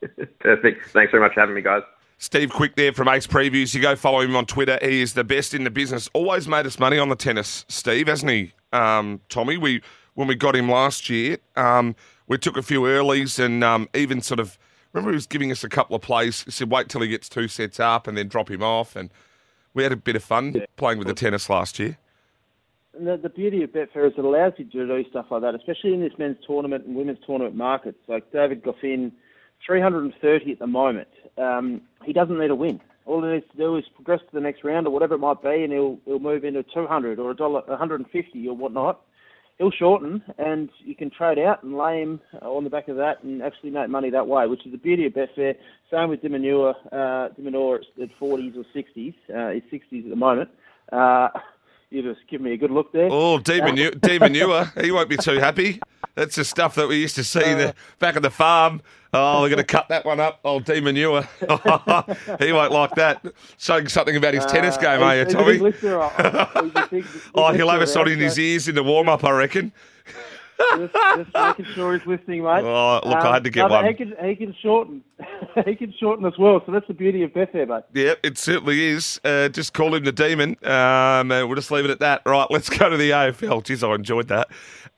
Perfect. 0.40 0.86
Thanks 0.90 1.10
very 1.10 1.22
much 1.22 1.34
for 1.34 1.40
having 1.40 1.54
me, 1.54 1.62
guys. 1.62 1.82
Steve 2.20 2.50
Quick 2.50 2.76
there 2.76 2.92
from 2.92 3.08
Ace 3.08 3.26
Previews. 3.26 3.74
You 3.74 3.80
go 3.80 3.96
follow 3.96 4.20
him 4.20 4.36
on 4.36 4.44
Twitter. 4.44 4.78
He 4.82 5.00
is 5.00 5.14
the 5.14 5.24
best 5.24 5.54
in 5.54 5.64
the 5.64 5.70
business. 5.70 6.10
Always 6.12 6.46
made 6.46 6.66
us 6.66 6.78
money 6.78 6.98
on 6.98 7.08
the 7.08 7.16
tennis, 7.16 7.64
Steve, 7.68 8.08
hasn't 8.08 8.30
he, 8.30 8.52
um, 8.74 9.22
Tommy? 9.30 9.56
We 9.56 9.80
when 10.12 10.28
we 10.28 10.34
got 10.34 10.54
him 10.54 10.68
last 10.68 11.08
year, 11.08 11.38
um, 11.56 11.96
we 12.26 12.36
took 12.36 12.58
a 12.58 12.62
few 12.62 12.82
earlies 12.82 13.42
and 13.42 13.64
um, 13.64 13.88
even 13.94 14.20
sort 14.20 14.38
of 14.38 14.58
remember 14.92 15.12
he 15.12 15.14
was 15.14 15.26
giving 15.26 15.50
us 15.50 15.64
a 15.64 15.68
couple 15.70 15.96
of 15.96 16.02
plays. 16.02 16.42
He 16.42 16.50
said 16.50 16.70
wait 16.70 16.90
till 16.90 17.00
he 17.00 17.08
gets 17.08 17.26
two 17.26 17.48
sets 17.48 17.80
up 17.80 18.06
and 18.06 18.18
then 18.18 18.28
drop 18.28 18.50
him 18.50 18.62
off, 18.62 18.96
and 18.96 19.10
we 19.72 19.82
had 19.82 19.92
a 19.92 19.96
bit 19.96 20.14
of 20.14 20.22
fun 20.22 20.52
yeah. 20.52 20.66
playing 20.76 20.98
with 20.98 21.08
the 21.08 21.14
tennis 21.14 21.48
last 21.48 21.78
year. 21.78 21.96
And 22.98 23.06
the, 23.06 23.16
the 23.16 23.30
beauty 23.30 23.62
of 23.62 23.70
Betfair 23.70 24.06
is 24.06 24.12
it 24.18 24.24
allows 24.26 24.52
you 24.58 24.66
to 24.66 24.86
do 24.86 25.04
stuff 25.08 25.26
like 25.30 25.40
that, 25.40 25.54
especially 25.54 25.94
in 25.94 26.02
this 26.02 26.12
men's 26.18 26.36
tournament 26.46 26.84
and 26.84 26.94
women's 26.94 27.24
tournament 27.24 27.56
markets. 27.56 27.98
Like 28.08 28.30
David 28.30 28.62
Goffin, 28.62 29.10
330 29.66 30.52
at 30.52 30.58
the 30.58 30.66
moment 30.66 31.08
um, 31.38 31.82
he 32.04 32.12
doesn't 32.12 32.38
need 32.38 32.50
a 32.50 32.54
win. 32.54 32.80
All 33.06 33.22
he 33.22 33.32
needs 33.32 33.46
to 33.50 33.56
do 33.56 33.76
is 33.76 33.84
progress 33.94 34.20
to 34.20 34.32
the 34.32 34.40
next 34.40 34.62
round 34.62 34.86
or 34.86 34.90
whatever 34.90 35.14
it 35.14 35.18
might 35.18 35.42
be, 35.42 35.64
and 35.64 35.72
he'll 35.72 35.98
he'll 36.04 36.18
move 36.18 36.44
into 36.44 36.62
200 36.62 37.18
or 37.18 37.30
a 37.30 37.34
dollar 37.34 37.62
150 37.66 38.48
or 38.48 38.56
whatnot. 38.56 39.00
He'll 39.58 39.70
shorten, 39.70 40.22
and 40.38 40.70
you 40.78 40.94
can 40.94 41.10
trade 41.10 41.38
out 41.38 41.62
and 41.62 41.76
lay 41.76 42.00
him 42.00 42.20
on 42.40 42.64
the 42.64 42.70
back 42.70 42.88
of 42.88 42.96
that 42.96 43.22
and 43.22 43.42
actually 43.42 43.70
make 43.70 43.90
money 43.90 44.08
that 44.08 44.26
way, 44.26 44.46
which 44.46 44.64
is 44.64 44.72
the 44.72 44.78
beauty 44.78 45.04
of 45.04 45.12
Betfair. 45.12 45.54
Same 45.90 46.08
with 46.08 46.22
de 46.22 46.30
Minaur, 46.30 46.74
uh, 46.92 47.28
de 47.28 47.42
Minaur 47.42 47.80
at 48.00 48.08
40s 48.18 48.56
or 48.56 48.64
60s. 48.74 49.14
Uh, 49.28 49.50
he's 49.50 49.80
60s 49.80 50.04
at 50.04 50.10
the 50.10 50.16
moment. 50.16 50.48
Uh, 50.90 51.28
you 51.90 52.02
just 52.02 52.26
give 52.30 52.40
me 52.40 52.54
a 52.54 52.56
good 52.56 52.70
look 52.70 52.92
there. 52.92 53.08
Oh, 53.10 53.38
Demon, 53.50 53.98
Demon 53.98 54.34
he 54.34 54.90
won't 54.90 55.08
be 55.10 55.18
too 55.18 55.38
happy. 55.38 55.80
That's 56.14 56.36
the 56.36 56.44
stuff 56.44 56.74
that 56.74 56.88
we 56.88 56.96
used 56.96 57.14
to 57.16 57.24
see 57.24 57.44
uh, 57.44 57.56
the, 57.56 57.74
back 57.98 58.16
at 58.16 58.22
the 58.22 58.30
farm. 58.30 58.82
Oh, 59.12 59.42
we're 59.42 59.48
going 59.48 59.58
to 59.58 59.64
cut 59.64 59.88
that 59.88 60.04
one 60.04 60.20
up. 60.20 60.38
Oh, 60.44 60.60
Demon 60.60 60.94
he 60.96 61.04
won't 61.04 61.28
like 62.72 62.94
that. 62.94 63.24
Showing 63.58 63.88
something 63.88 64.14
about 64.16 64.34
his 64.34 64.44
uh, 64.44 64.48
tennis 64.48 64.76
game, 64.76 65.02
are 65.02 65.16
you, 65.16 65.24
Tommy? 65.24 65.58
oh, 67.34 67.52
he'll 67.52 67.70
have 67.70 67.80
us 67.80 67.96
on 67.96 68.08
in 68.08 68.20
his 68.20 68.38
ears 68.38 68.68
in 68.68 68.76
the 68.76 68.84
warm 68.84 69.08
up, 69.08 69.24
I 69.24 69.32
reckon 69.32 69.72
just, 70.78 70.94
just 71.16 71.34
making 71.34 71.64
sure 71.74 71.96
he's 71.96 72.06
listening, 72.06 72.42
mate. 72.42 72.62
Oh, 72.64 73.00
look, 73.04 73.16
um, 73.16 73.26
I 73.26 73.34
had 73.34 73.44
to 73.44 73.50
get 73.50 73.68
no, 73.68 73.74
one. 73.74 73.86
He 73.86 73.94
can, 73.94 74.14
he 74.22 74.36
can 74.36 74.54
shorten. 74.62 75.02
he 75.64 75.74
can 75.74 75.92
shorten 75.98 76.24
as 76.24 76.38
well. 76.38 76.62
So 76.66 76.72
that's 76.72 76.86
the 76.86 76.94
beauty 76.94 77.22
of 77.22 77.32
Betfair, 77.32 77.68
mate. 77.68 77.84
Yep, 77.94 78.18
it 78.22 78.38
certainly 78.38 78.82
is. 78.86 79.20
Uh, 79.24 79.48
just 79.48 79.72
call 79.72 79.94
him 79.94 80.04
the 80.04 80.12
demon. 80.12 80.56
Um, 80.64 81.28
we'll 81.28 81.54
just 81.54 81.70
leave 81.70 81.84
it 81.84 81.90
at 81.90 82.00
that. 82.00 82.22
Right, 82.26 82.46
let's 82.50 82.68
go 82.68 82.88
to 82.88 82.96
the 82.96 83.10
AFL. 83.10 83.64
Jeez, 83.64 83.88
I 83.88 83.94
enjoyed 83.94 84.28
that. 84.28 84.48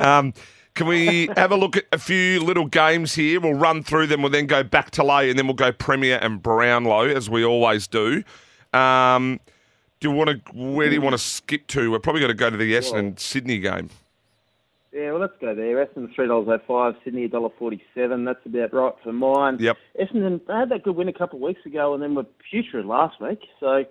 Um, 0.01 0.35
can 0.75 0.87
we 0.87 1.29
have 1.37 1.53
a 1.53 1.57
look 1.57 1.77
at 1.77 1.85
a 1.93 1.99
few 1.99 2.41
little 2.41 2.67
games 2.67 3.15
here? 3.15 3.41
We'll 3.41 3.55
run 3.55 3.83
through 3.83 4.07
them. 4.07 4.23
We'll 4.23 4.33
then 4.33 4.47
go 4.47 4.63
back 4.63 4.91
to 4.93 5.05
lay, 5.05 5.29
and 5.29 5.39
then 5.39 5.47
we'll 5.47 5.55
go 5.55 5.73
Premier 5.73 6.19
and 6.23 6.43
Brownlow 6.43 7.09
as 7.09 7.29
we 7.29 7.45
always 7.45 7.87
do. 7.87 8.25
Um, 8.73 9.41
do 10.01 10.09
you 10.09 10.15
want 10.15 10.31
to? 10.31 10.53
Where 10.53 10.89
do 10.89 10.95
you 10.95 11.01
want 11.01 11.15
to 11.15 11.19
skip 11.19 11.67
to? 11.69 11.91
We're 11.91 11.99
probably 11.99 12.21
going 12.21 12.31
to 12.31 12.35
go 12.35 12.51
to 12.51 12.57
the 12.57 12.75
Essendon 12.75 13.19
Sydney 13.19 13.59
game. 13.59 13.91
Yeah, 14.93 15.13
well, 15.13 15.21
let's 15.21 15.33
go 15.41 15.55
there. 15.55 15.85
Essendon 15.87 16.15
three 16.15 16.27
dollars 16.27 16.49
oh 16.49 16.61
five, 16.67 17.01
Sydney 17.05 17.25
a 17.25 17.29
dollar 17.29 17.51
forty 17.59 17.83
seven. 17.95 18.25
That's 18.25 18.45
about 18.45 18.75
right 18.75 18.95
for 19.03 19.13
mine. 19.13 19.59
Yep. 19.61 19.77
Essendon 20.01 20.41
they 20.47 20.53
had 20.53 20.69
that 20.71 20.83
good 20.83 20.97
win 20.97 21.09
a 21.09 21.13
couple 21.13 21.39
of 21.39 21.43
weeks 21.43 21.65
ago, 21.65 21.95
and 21.95 22.03
then 22.03 22.15
were 22.15 22.27
putrid 22.51 22.85
last 22.85 23.21
week. 23.21 23.41
So 23.61 23.85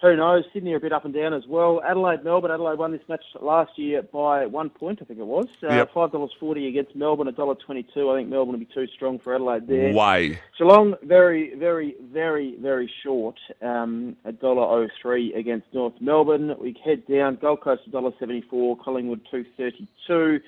who 0.00 0.16
knows? 0.16 0.44
Sydney 0.52 0.72
are 0.72 0.76
a 0.76 0.80
bit 0.80 0.92
up 0.92 1.04
and 1.04 1.12
down 1.12 1.34
as 1.34 1.42
well. 1.48 1.82
Adelaide, 1.84 2.22
Melbourne. 2.22 2.52
Adelaide 2.52 2.78
won 2.78 2.92
this 2.92 3.00
match 3.08 3.24
last 3.40 3.72
year 3.76 4.02
by 4.02 4.46
one 4.46 4.70
point, 4.70 5.00
I 5.02 5.04
think 5.04 5.18
it 5.18 5.26
was. 5.26 5.46
Uh, 5.62 5.74
yep. 5.74 5.90
Five 5.92 6.12
dollars 6.12 6.30
forty 6.38 6.68
against 6.68 6.94
Melbourne, 6.94 7.26
a 7.28 7.32
dollar 7.32 7.56
twenty-two. 7.56 8.08
I 8.08 8.18
think 8.18 8.28
Melbourne 8.28 8.52
will 8.52 8.60
be 8.60 8.68
too 8.72 8.86
strong 8.94 9.18
for 9.18 9.34
Adelaide 9.34 9.66
there. 9.66 9.92
Way. 9.92 10.38
Geelong, 10.56 10.94
very, 11.02 11.54
very, 11.56 11.96
very, 12.12 12.56
very 12.60 12.90
short. 13.02 13.36
Um, 13.60 14.16
a 14.24 14.32
dollar 14.32 14.62
oh 14.62 14.88
three 15.02 15.34
against 15.34 15.66
North 15.72 15.94
Melbourne. 16.00 16.54
We 16.60 16.76
head 16.84 17.02
down. 17.06 17.38
Gold 17.40 17.62
Coast 17.62 17.82
a 17.86 17.90
dollar 17.90 18.12
seventy-four. 18.20 18.76
Collingwood 18.78 19.22
two 19.30 19.44
thirty-two. 19.56 20.40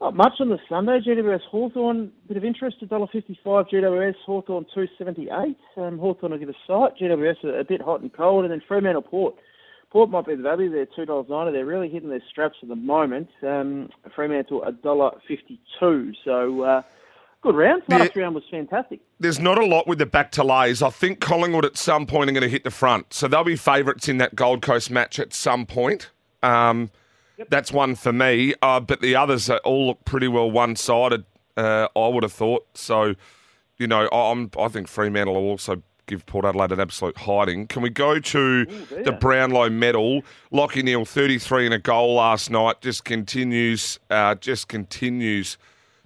Not 0.00 0.14
much 0.14 0.34
on 0.40 0.50
the 0.50 0.58
Sunday. 0.68 1.00
GWS 1.00 1.40
Hawthorn, 1.50 2.12
bit 2.28 2.36
of 2.36 2.44
interest, 2.44 2.76
$1.55. 2.82 3.36
GWS 3.44 4.14
Hawthorn 4.26 4.66
278. 4.74 5.56
Um, 5.76 5.98
Hawthorn 5.98 6.32
will 6.32 6.38
give 6.38 6.50
a 6.50 6.54
sight. 6.66 6.98
GWS 7.00 7.44
a, 7.44 7.60
a, 7.60 7.64
bit 7.64 7.80
hot 7.80 8.02
and 8.02 8.12
cold. 8.12 8.44
And 8.44 8.52
then 8.52 8.62
Fremantle 8.68 9.02
Port. 9.02 9.34
Port 9.90 10.10
might 10.10 10.26
be 10.26 10.34
the 10.34 10.42
value. 10.42 10.70
They're 10.70 10.84
$2.90. 10.86 11.52
They're 11.52 11.64
really 11.64 11.88
hitting 11.88 12.10
their 12.10 12.22
straps 12.30 12.56
at 12.62 12.68
the 12.68 12.76
moment. 12.76 13.28
Um, 13.42 13.88
Fremantle 14.14 14.62
$1.52. 14.84 16.14
So, 16.24 16.62
uh, 16.62 16.82
good 17.40 17.54
round. 17.54 17.82
Last 17.88 18.14
round 18.16 18.34
was 18.34 18.44
fantastic. 18.50 19.00
There's 19.18 19.38
not 19.38 19.56
a 19.56 19.64
lot 19.64 19.86
with 19.86 19.98
the 19.98 20.06
back 20.06 20.30
to 20.32 20.44
lays. 20.44 20.82
I 20.82 20.90
think 20.90 21.20
Collingwood 21.20 21.64
at 21.64 21.78
some 21.78 22.04
point 22.04 22.28
are 22.28 22.34
going 22.34 22.42
to 22.42 22.50
hit 22.50 22.64
the 22.64 22.70
front. 22.70 23.14
So 23.14 23.28
they'll 23.28 23.44
be 23.44 23.56
favourites 23.56 24.10
in 24.10 24.18
that 24.18 24.34
Gold 24.34 24.60
Coast 24.60 24.90
match 24.90 25.18
at 25.18 25.32
some 25.32 25.64
point. 25.64 26.10
Um, 26.42 26.90
That's 27.48 27.72
one 27.72 27.94
for 27.94 28.12
me. 28.12 28.54
Uh, 28.62 28.80
but 28.80 29.00
the 29.00 29.14
others 29.14 29.50
are 29.50 29.58
all 29.58 29.88
look 29.88 30.04
pretty 30.04 30.28
well 30.28 30.50
one 30.50 30.76
sided, 30.76 31.24
uh, 31.56 31.88
I 31.94 32.08
would 32.08 32.22
have 32.22 32.32
thought. 32.32 32.66
So, 32.74 33.14
you 33.78 33.86
know, 33.86 34.08
I'm, 34.08 34.50
I 34.58 34.68
think 34.68 34.88
Fremantle 34.88 35.34
will 35.34 35.50
also 35.50 35.82
give 36.06 36.24
Port 36.26 36.44
Adelaide 36.44 36.72
an 36.72 36.80
absolute 36.80 37.16
hiding. 37.18 37.66
Can 37.66 37.82
we 37.82 37.90
go 37.90 38.18
to 38.18 38.64
the 38.64 39.12
Brownlow 39.12 39.70
medal? 39.70 40.22
Lachie 40.52 40.82
Neale, 40.82 41.04
33 41.04 41.66
and 41.66 41.74
a 41.74 41.78
goal 41.78 42.14
last 42.14 42.50
night, 42.50 42.80
just 42.80 43.04
continues, 43.04 43.98
uh, 44.08 44.36
just 44.36 44.68
continues 44.68 45.58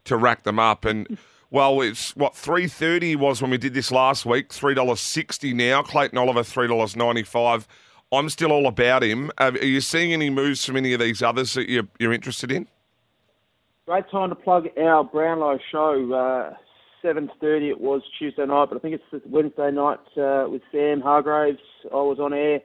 to 0.04 0.16
rack 0.16 0.42
them 0.42 0.58
up. 0.58 0.84
And 0.84 1.18
well, 1.50 1.80
it's 1.80 2.16
what 2.16 2.34
three 2.36 2.66
thirty 2.66 3.16
was 3.16 3.42
when 3.42 3.50
we 3.50 3.58
did 3.58 3.74
this 3.74 3.90
last 3.90 4.24
week. 4.24 4.52
Three 4.52 4.74
dollars 4.74 5.00
sixty 5.00 5.52
now. 5.52 5.82
Clayton 5.82 6.18
Oliver 6.18 6.42
three 6.42 6.66
dollars 6.68 6.96
ninety 6.96 7.22
five. 7.22 7.66
I'm 8.12 8.28
still 8.28 8.50
all 8.52 8.66
about 8.66 9.02
him. 9.02 9.30
Are 9.38 9.56
you 9.56 9.80
seeing 9.80 10.12
any 10.12 10.30
moves 10.30 10.64
from 10.64 10.76
any 10.76 10.92
of 10.92 11.00
these 11.00 11.22
others 11.22 11.54
that 11.54 11.68
you're, 11.68 11.86
you're 11.98 12.12
interested 12.12 12.50
in? 12.50 12.66
Great 13.86 14.10
time 14.10 14.30
to 14.30 14.34
plug 14.34 14.66
our 14.78 15.04
Brownlow 15.04 15.58
show. 15.70 16.12
Uh, 16.12 16.54
7.30 17.04 17.70
it 17.70 17.80
was 17.80 18.02
Tuesday 18.18 18.44
night, 18.44 18.68
but 18.68 18.76
I 18.76 18.80
think 18.80 19.00
it's 19.12 19.24
Wednesday 19.26 19.70
night 19.70 20.00
uh, 20.16 20.46
with 20.48 20.62
Sam 20.72 21.00
Hargraves. 21.00 21.58
I 21.90 21.96
was 21.96 22.18
on 22.20 22.32
air 22.32 22.60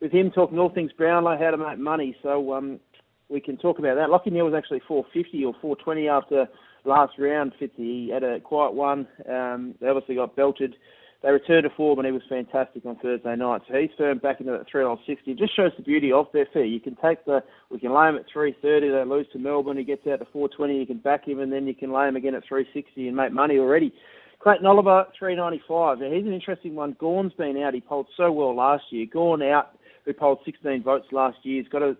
with 0.00 0.12
him 0.12 0.30
talking 0.30 0.58
all 0.58 0.70
things 0.70 0.92
Brownlow, 0.92 1.38
how 1.38 1.50
to 1.50 1.56
make 1.56 1.78
money. 1.78 2.16
So 2.22 2.54
um, 2.54 2.80
we 3.28 3.40
can 3.40 3.56
talk 3.56 3.78
about 3.78 3.96
that. 3.96 4.08
Lachie 4.08 4.32
Neale 4.32 4.46
was 4.46 4.54
actually 4.54 4.80
450 4.86 5.44
or 5.44 5.54
420 5.60 6.08
after 6.08 6.48
last 6.84 7.14
round, 7.18 7.52
Fitzy. 7.60 7.76
He 7.76 8.10
had 8.12 8.22
a 8.22 8.40
quiet 8.40 8.74
one. 8.74 9.06
Um, 9.28 9.74
they 9.80 9.88
obviously 9.88 10.14
got 10.14 10.36
belted. 10.36 10.76
They 11.22 11.30
returned 11.30 11.64
to 11.64 11.70
form 11.76 11.98
and 11.98 12.06
he 12.06 12.12
was 12.12 12.22
fantastic 12.28 12.86
on 12.86 12.96
Thursday 12.96 13.36
night. 13.36 13.60
So 13.68 13.76
he's 13.76 13.90
firm 13.98 14.18
back 14.18 14.40
into 14.40 14.52
that 14.52 14.66
three 14.70 14.82
dollars 14.82 15.00
sixty. 15.06 15.32
It 15.32 15.38
just 15.38 15.54
shows 15.54 15.72
the 15.76 15.82
beauty 15.82 16.12
of 16.12 16.26
their 16.32 16.46
fee. 16.52 16.64
You 16.64 16.80
can 16.80 16.96
take 16.96 17.24
the 17.26 17.42
we 17.70 17.78
can 17.78 17.92
lay 17.92 18.08
him 18.08 18.16
at 18.16 18.24
three 18.32 18.56
thirty, 18.62 18.88
they 18.88 19.04
lose 19.04 19.26
to 19.32 19.38
Melbourne, 19.38 19.76
he 19.76 19.84
gets 19.84 20.06
out 20.06 20.20
to 20.20 20.26
four 20.32 20.48
twenty, 20.48 20.78
you 20.78 20.86
can 20.86 20.98
back 20.98 21.28
him 21.28 21.40
and 21.40 21.52
then 21.52 21.66
you 21.66 21.74
can 21.74 21.92
lay 21.92 22.08
him 22.08 22.16
again 22.16 22.34
at 22.34 22.42
three 22.48 22.66
sixty 22.72 23.06
and 23.06 23.16
make 23.16 23.32
money 23.32 23.58
already. 23.58 23.92
Clayton 24.42 24.64
Oliver, 24.64 25.04
three 25.18 25.36
ninety 25.36 25.62
five. 25.68 25.98
Now 25.98 26.10
he's 26.10 26.24
an 26.24 26.32
interesting 26.32 26.74
one. 26.74 26.96
Gawn's 26.98 27.34
been 27.34 27.58
out, 27.58 27.74
he 27.74 27.82
polled 27.82 28.06
so 28.16 28.32
well 28.32 28.56
last 28.56 28.84
year. 28.90 29.06
Gawn 29.12 29.42
out, 29.42 29.76
who 30.06 30.14
polled 30.14 30.38
sixteen 30.46 30.82
votes 30.82 31.08
last 31.12 31.36
year, 31.42 31.62
he's 31.62 31.70
got 31.70 31.80
to 31.80 31.96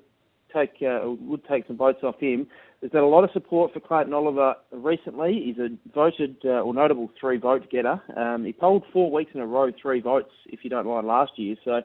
take 0.55 0.71
uh, 0.83 1.11
would 1.21 1.45
take 1.47 1.67
some 1.67 1.77
votes 1.77 2.01
off 2.03 2.19
him. 2.19 2.47
There's 2.81 2.95
a 2.95 3.07
lot 3.07 3.25
of 3.25 3.31
support 3.33 3.75
for 3.75 3.81
Clayton 3.81 4.15
Oliver 4.15 4.55
recently. 4.73 5.43
He's 5.45 5.59
a 5.59 5.69
voted 5.95 6.37
uh, 6.45 6.63
or 6.63 6.73
notable 6.73 7.11
three 7.21 7.37
vote 7.37 7.71
getter. 7.71 8.01
Um, 8.17 8.45
he 8.45 8.55
polled 8.55 8.85
four 8.91 9.11
weeks 9.11 9.33
in 9.35 9.41
a 9.41 9.47
row, 9.47 9.71
three 9.81 10.01
votes, 10.01 10.31
if 10.47 10.61
you 10.65 10.71
don't 10.71 10.87
mind, 10.87 11.07
last 11.07 11.33
year. 11.37 11.57
So 11.63 11.83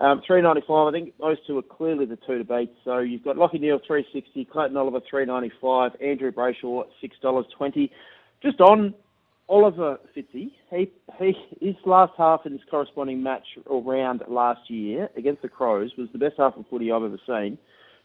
um, 0.00 0.20
395. 0.26 0.86
I 0.86 0.90
think 0.92 1.14
those 1.18 1.38
two 1.46 1.56
are 1.56 1.62
clearly 1.62 2.04
the 2.04 2.18
two 2.26 2.36
to 2.36 2.44
beat. 2.44 2.70
So 2.84 2.98
you've 2.98 3.24
got 3.24 3.36
Lachie 3.36 3.60
Neale 3.60 3.80
360, 3.86 4.44
Clayton 4.46 4.76
Oliver 4.76 5.00
395, 5.08 5.92
Andrew 6.02 6.30
Brayshaw 6.30 6.84
six 7.00 7.16
dollars 7.22 7.46
twenty. 7.56 7.90
Just 8.42 8.60
on 8.60 8.92
Oliver 9.48 9.98
Fitzy, 10.14 10.52
he, 10.70 10.90
he 11.18 11.34
his 11.60 11.76
last 11.86 12.12
half 12.18 12.44
in 12.44 12.52
his 12.52 12.60
corresponding 12.70 13.22
match 13.22 13.46
or 13.66 13.82
round 13.82 14.22
last 14.28 14.68
year 14.68 15.08
against 15.16 15.40
the 15.40 15.48
Crows 15.48 15.92
was 15.96 16.08
the 16.12 16.18
best 16.18 16.34
half 16.38 16.54
of 16.56 16.66
footy 16.68 16.92
I've 16.92 17.02
ever 17.02 17.20
seen. 17.26 17.56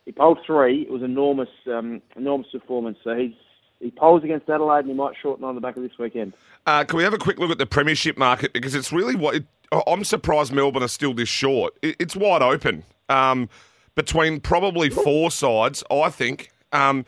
He 0.10 0.14
polled 0.14 0.40
three. 0.44 0.82
It 0.82 0.90
was 0.90 1.04
enormous, 1.04 1.50
um, 1.68 2.02
enormous 2.16 2.48
performance. 2.52 2.98
So 3.04 3.16
he's 3.16 3.36
he 3.80 3.92
polls 3.92 4.24
against 4.24 4.50
Adelaide, 4.50 4.80
and 4.80 4.88
he 4.88 4.96
might 4.96 5.14
shorten 5.22 5.46
on 5.46 5.54
the 5.54 5.62
back 5.62 5.78
of 5.78 5.84
this 5.84 6.00
weekend. 6.00 6.34
Uh, 6.66 6.84
can 6.84 6.98
we 6.98 7.04
have 7.04 7.14
a 7.14 7.20
quick 7.20 7.38
look 7.38 7.52
at 7.52 7.60
the 7.60 7.68
premiership 7.68 8.18
market 8.18 8.52
because 8.52 8.74
it's 8.74 8.92
really 8.92 9.14
what 9.14 9.36
it, 9.36 9.46
I'm 9.86 10.04
surprised 10.04 10.52
Melbourne 10.52 10.82
are 10.82 10.88
still 10.88 11.14
this 11.14 11.30
short. 11.30 11.76
It, 11.84 11.96
it's 12.00 12.16
wide 12.16 12.42
open 12.42 12.86
um, 13.08 13.50
between 13.94 14.40
probably 14.40 14.90
four 14.90 15.30
sides. 15.30 15.84
I 15.92 16.10
think. 16.10 16.50
Um, 16.72 17.06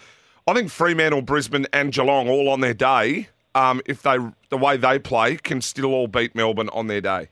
I 0.47 0.53
think 0.53 0.69
Fremantle, 0.69 1.23
Brisbane, 1.23 1.65
and 1.73 1.91
Geelong 1.91 2.29
all 2.29 2.49
on 2.49 2.59
their 2.59 2.75
day. 2.75 3.29
Um, 3.55 3.81
if 3.87 4.03
they 4.03 4.19
the 4.49 4.59
way 4.59 4.77
they 4.77 4.99
play 4.99 5.37
can 5.37 5.61
still 5.61 5.91
all 5.95 6.05
beat 6.05 6.35
Melbourne 6.35 6.69
on 6.69 6.85
their 6.85 7.01
day. 7.01 7.29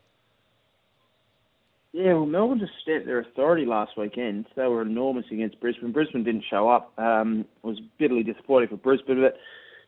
Yeah, 1.92 2.14
well, 2.14 2.28
Melbourne 2.28 2.60
just 2.60 2.74
stamped 2.82 3.08
their 3.08 3.20
authority 3.20 3.66
last 3.66 3.98
weekend. 3.98 4.46
They 4.56 4.68
were 4.68 4.84
enormous 4.84 5.26
against 5.32 5.60
Brisbane. 5.60 5.92
Brisbane 5.92 6.24
didn't 6.24 6.46
show 6.50 6.70
up. 6.70 6.94
Um, 7.00 7.46
it 7.64 7.68
was 7.68 7.80
bitterly 7.98 8.22
disappointing 8.22 8.70
for 8.70 8.78
Brisbane, 8.78 9.22
but 9.22 9.38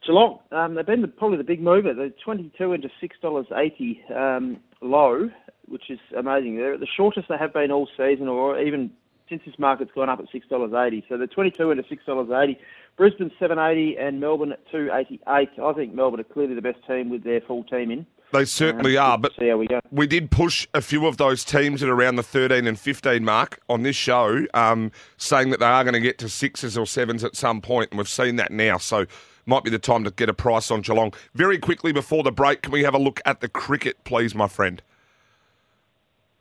Geelong, 0.05 0.39
um, 0.51 0.73
they've 0.73 0.85
been 0.85 1.03
the, 1.03 1.07
probably 1.07 1.37
the 1.37 1.43
big 1.43 1.61
mover. 1.61 1.93
They're 1.93 2.09
22 2.25 2.73
into 2.73 2.89
$6.80 3.03 4.17
um, 4.17 4.57
low, 4.81 5.29
which 5.67 5.91
is 5.91 5.99
amazing. 6.17 6.55
They're 6.55 6.77
the 6.77 6.87
shortest 6.97 7.27
they 7.29 7.37
have 7.37 7.53
been 7.53 7.71
all 7.71 7.87
season, 7.95 8.27
or 8.27 8.59
even 8.59 8.89
since 9.29 9.43
this 9.45 9.59
market's 9.59 9.91
gone 9.93 10.09
up 10.09 10.19
at 10.19 10.25
$6.80. 10.33 11.03
So 11.07 11.17
they're 11.17 11.27
22 11.27 11.69
into 11.69 11.83
$6.80. 11.83 12.57
Brisbane 12.97 13.31
780 13.39 13.97
and 13.99 14.19
Melbourne 14.19 14.53
at 14.53 14.71
288. 14.71 15.49
I 15.63 15.73
think 15.73 15.93
Melbourne 15.93 16.19
are 16.19 16.23
clearly 16.23 16.55
the 16.55 16.61
best 16.61 16.79
team 16.87 17.11
with 17.11 17.23
their 17.23 17.41
full 17.41 17.63
team 17.65 17.91
in. 17.91 18.07
They 18.31 18.45
certainly 18.45 18.97
Um, 18.97 19.11
are, 19.11 19.17
but 19.17 19.37
we 19.37 19.67
we 19.91 20.07
did 20.07 20.31
push 20.31 20.67
a 20.73 20.81
few 20.81 21.05
of 21.05 21.17
those 21.17 21.43
teams 21.43 21.83
at 21.83 21.89
around 21.89 22.15
the 22.15 22.23
13 22.23 22.65
and 22.65 22.79
15 22.79 23.23
mark 23.25 23.59
on 23.67 23.83
this 23.83 23.95
show, 23.95 24.45
um, 24.53 24.91
saying 25.17 25.49
that 25.49 25.59
they 25.59 25.65
are 25.65 25.83
going 25.83 25.93
to 25.93 25.99
get 25.99 26.17
to 26.19 26.29
sixes 26.29 26.77
or 26.77 26.85
sevens 26.85 27.23
at 27.23 27.35
some 27.35 27.61
point, 27.61 27.91
and 27.91 27.97
we've 27.97 28.07
seen 28.07 28.37
that 28.37 28.51
now. 28.51 28.77
So 28.77 29.05
might 29.45 29.63
be 29.63 29.69
the 29.69 29.79
time 29.79 30.03
to 30.03 30.11
get 30.11 30.29
a 30.29 30.33
price 30.33 30.71
on 30.71 30.81
Geelong. 30.81 31.13
Very 31.33 31.57
quickly 31.57 31.91
before 31.91 32.23
the 32.23 32.31
break, 32.31 32.61
can 32.61 32.71
we 32.71 32.83
have 32.83 32.93
a 32.93 32.99
look 32.99 33.19
at 33.25 33.41
the 33.41 33.49
cricket, 33.49 34.03
please, 34.03 34.33
my 34.33 34.47
friend? 34.47 34.81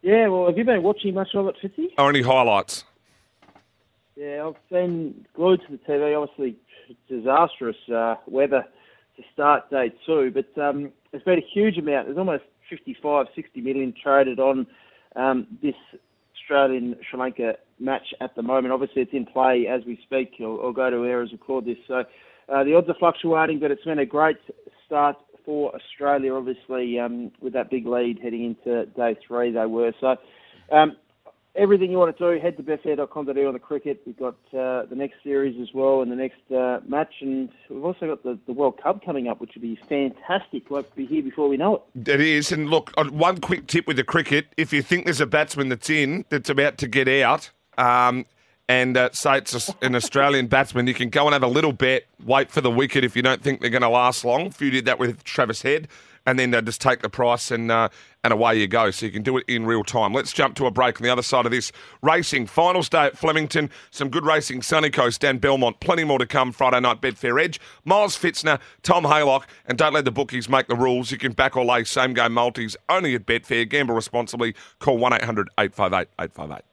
Yeah, 0.02 0.28
well, 0.28 0.46
have 0.46 0.56
you 0.56 0.64
been 0.64 0.82
watching 0.82 1.14
much 1.14 1.34
of 1.34 1.46
it, 1.48 1.56
Fitzy? 1.62 1.88
Only 1.98 2.22
highlights. 2.22 2.84
Yeah, 4.16 4.46
I've 4.46 4.68
been 4.70 5.26
glued 5.34 5.60
to 5.66 5.72
the 5.72 5.78
TV. 5.78 6.20
Obviously, 6.20 6.56
disastrous 7.08 7.76
uh, 7.92 8.16
weather 8.26 8.64
to 9.20 9.26
start 9.32 9.70
day 9.70 9.92
two, 10.06 10.32
but 10.32 10.60
um, 10.60 10.92
there's 11.10 11.24
been 11.24 11.38
a 11.38 11.46
huge 11.52 11.78
amount. 11.78 12.06
There's 12.06 12.18
almost 12.18 12.44
55, 12.68 13.26
60 13.34 13.60
million 13.60 13.94
traded 14.02 14.38
on 14.38 14.66
um, 15.16 15.46
this 15.62 15.74
Australian 16.36 16.96
Sri 17.08 17.18
Lanka 17.18 17.54
match 17.78 18.14
at 18.20 18.34
the 18.34 18.42
moment. 18.42 18.72
Obviously, 18.72 19.02
it's 19.02 19.12
in 19.12 19.26
play 19.26 19.66
as 19.68 19.82
we 19.86 19.98
speak. 20.04 20.32
I'll, 20.40 20.72
go 20.72 20.90
to 20.90 21.04
air 21.04 21.22
as 21.22 21.30
we 21.30 21.38
record 21.38 21.64
this. 21.64 21.76
So 21.86 22.04
uh, 22.52 22.64
the 22.64 22.74
odds 22.74 22.88
are 22.88 22.96
fluctuating, 22.98 23.60
but 23.60 23.70
it's 23.70 23.84
been 23.84 23.98
a 23.98 24.06
great 24.06 24.36
start 24.86 25.16
for 25.44 25.74
Australia. 25.74 26.34
Obviously, 26.34 26.98
um, 26.98 27.30
with 27.40 27.52
that 27.52 27.70
big 27.70 27.86
lead 27.86 28.18
heading 28.22 28.44
into 28.44 28.86
day 28.86 29.16
three, 29.26 29.52
they 29.52 29.66
were 29.66 29.92
so. 30.00 30.16
Um, 30.72 30.96
everything 31.54 31.90
you 31.90 31.98
want 31.98 32.16
to 32.16 32.34
do, 32.34 32.40
head 32.40 32.56
to 32.56 32.62
betfair.com.au 32.62 33.46
on 33.46 33.52
the 33.52 33.58
cricket. 33.58 34.02
We've 34.06 34.18
got 34.18 34.36
uh, 34.52 34.86
the 34.86 34.94
next 34.94 35.16
series 35.22 35.60
as 35.60 35.68
well 35.74 36.02
and 36.02 36.10
the 36.10 36.16
next 36.16 36.50
uh, 36.50 36.80
match. 36.86 37.14
And 37.20 37.48
we've 37.68 37.84
also 37.84 38.06
got 38.06 38.22
the, 38.22 38.38
the 38.46 38.52
World 38.52 38.80
Cup 38.82 39.04
coming 39.04 39.28
up, 39.28 39.40
which 39.40 39.52
will 39.54 39.62
be 39.62 39.78
fantastic. 39.88 40.70
We'll 40.70 40.84
be 40.94 41.06
here 41.06 41.22
before 41.22 41.48
we 41.48 41.56
know 41.56 41.82
it. 41.94 42.08
It 42.08 42.20
is. 42.20 42.52
And 42.52 42.70
look, 42.70 42.92
one 43.10 43.38
quick 43.38 43.66
tip 43.66 43.86
with 43.86 43.96
the 43.96 44.04
cricket 44.04 44.46
if 44.56 44.72
you 44.72 44.82
think 44.82 45.04
there's 45.04 45.20
a 45.20 45.26
batsman 45.26 45.68
that's 45.68 45.90
in, 45.90 46.24
that's 46.28 46.50
about 46.50 46.78
to 46.78 46.88
get 46.88 47.08
out, 47.08 47.50
um, 47.78 48.26
and 48.68 48.96
uh, 48.96 49.10
say 49.12 49.38
it's 49.38 49.74
an 49.82 49.96
Australian 49.96 50.46
batsman, 50.48 50.86
you 50.86 50.94
can 50.94 51.08
go 51.08 51.26
and 51.26 51.32
have 51.32 51.42
a 51.42 51.48
little 51.48 51.72
bet, 51.72 52.04
wait 52.24 52.50
for 52.50 52.60
the 52.60 52.70
wicket 52.70 53.02
if 53.02 53.16
you 53.16 53.22
don't 53.22 53.42
think 53.42 53.60
they're 53.60 53.70
going 53.70 53.82
to 53.82 53.88
last 53.88 54.24
long. 54.24 54.50
Few 54.50 54.70
did 54.70 54.84
that 54.84 54.98
with 54.98 55.24
Travis 55.24 55.62
Head. 55.62 55.88
And 56.26 56.38
then 56.38 56.54
uh, 56.54 56.60
just 56.60 56.80
take 56.80 57.00
the 57.00 57.08
price 57.08 57.50
and 57.50 57.70
uh, 57.70 57.88
and 58.22 58.32
away 58.32 58.58
you 58.58 58.66
go. 58.66 58.90
So 58.90 59.06
you 59.06 59.12
can 59.12 59.22
do 59.22 59.36
it 59.38 59.44
in 59.48 59.66
real 59.66 59.84
time. 59.84 60.12
Let's 60.12 60.32
jump 60.32 60.54
to 60.56 60.66
a 60.66 60.70
break 60.70 61.00
on 61.00 61.04
the 61.04 61.10
other 61.10 61.22
side 61.22 61.46
of 61.46 61.52
this. 61.52 61.72
Racing, 62.02 62.46
finals 62.46 62.88
day 62.88 63.06
at 63.06 63.16
Flemington. 63.18 63.70
Some 63.90 64.10
good 64.10 64.24
racing, 64.24 64.62
Sunny 64.62 64.90
Coast 64.90 65.24
and 65.24 65.40
Belmont. 65.40 65.80
Plenty 65.80 66.04
more 66.04 66.18
to 66.18 66.26
come 66.26 66.52
Friday 66.52 66.80
night, 66.80 67.00
Betfair 67.00 67.42
Edge. 67.42 67.60
Miles 67.84 68.16
Fitzner, 68.16 68.60
Tom 68.82 69.04
Haylock. 69.04 69.44
And 69.66 69.78
don't 69.78 69.94
let 69.94 70.04
the 70.04 70.10
bookies 70.10 70.48
make 70.48 70.68
the 70.68 70.76
rules. 70.76 71.10
You 71.10 71.18
can 71.18 71.32
back 71.32 71.56
or 71.56 71.64
lay 71.64 71.84
same 71.84 72.14
game 72.14 72.32
multis 72.32 72.76
only 72.88 73.14
at 73.14 73.26
Betfair. 73.26 73.68
Gamble 73.68 73.94
responsibly. 73.94 74.54
Call 74.78 74.98
1 74.98 75.14
800 75.14 75.48
858 75.58 76.08
858. 76.18 76.64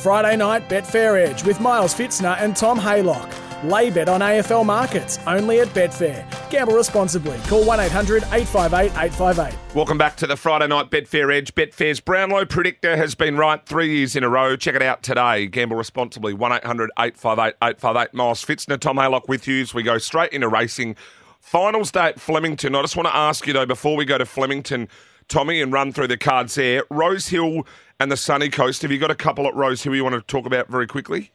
Friday 0.00 0.34
night 0.34 0.66
Betfair 0.70 1.20
Edge 1.20 1.44
with 1.44 1.60
Miles 1.60 1.94
Fitzner 1.94 2.34
and 2.40 2.56
Tom 2.56 2.78
Haylock. 2.78 3.49
Lay 3.62 3.90
bet 3.90 4.08
on 4.08 4.22
AFL 4.22 4.64
markets 4.64 5.18
only 5.26 5.60
at 5.60 5.68
Betfair. 5.68 6.24
Gamble 6.48 6.72
responsibly. 6.72 7.38
Call 7.40 7.62
1 7.66 7.78
800 7.78 8.22
858 8.32 8.86
858. 8.92 9.54
Welcome 9.74 9.98
back 9.98 10.16
to 10.16 10.26
the 10.26 10.34
Friday 10.34 10.66
night 10.66 10.90
Betfair 10.90 11.30
Edge. 11.30 11.54
Betfair's 11.54 12.00
Brownlow 12.00 12.46
predictor 12.46 12.96
has 12.96 13.14
been 13.14 13.36
right 13.36 13.62
three 13.66 13.98
years 13.98 14.16
in 14.16 14.24
a 14.24 14.30
row. 14.30 14.56
Check 14.56 14.76
it 14.76 14.82
out 14.82 15.02
today. 15.02 15.46
Gamble 15.46 15.76
responsibly. 15.76 16.32
1 16.32 16.52
800 16.52 16.90
858 16.98 17.54
858. 17.62 18.14
Miles 18.14 18.42
Fitzner, 18.42 18.80
Tom 18.80 18.96
Haylock 18.96 19.28
with 19.28 19.46
you 19.46 19.60
as 19.60 19.74
we 19.74 19.82
go 19.82 19.98
straight 19.98 20.32
into 20.32 20.48
racing. 20.48 20.96
Finals 21.38 21.92
day 21.92 22.06
at 22.06 22.18
Flemington. 22.18 22.74
I 22.74 22.80
just 22.80 22.96
want 22.96 23.08
to 23.08 23.16
ask 23.16 23.46
you, 23.46 23.52
though, 23.52 23.66
before 23.66 23.94
we 23.94 24.06
go 24.06 24.16
to 24.16 24.24
Flemington, 24.24 24.88
Tommy, 25.28 25.60
and 25.60 25.70
run 25.70 25.92
through 25.92 26.08
the 26.08 26.16
cards 26.16 26.54
there. 26.54 26.84
Rose 26.88 27.28
Hill 27.28 27.66
and 27.98 28.10
the 28.10 28.16
Sunny 28.16 28.48
Coast. 28.48 28.80
Have 28.80 28.90
you 28.90 28.98
got 28.98 29.10
a 29.10 29.14
couple 29.14 29.46
at 29.46 29.54
Rose 29.54 29.82
Hill 29.82 29.94
you 29.94 30.02
want 30.02 30.14
to 30.14 30.22
talk 30.22 30.46
about 30.46 30.68
very 30.68 30.86
quickly? 30.86 31.32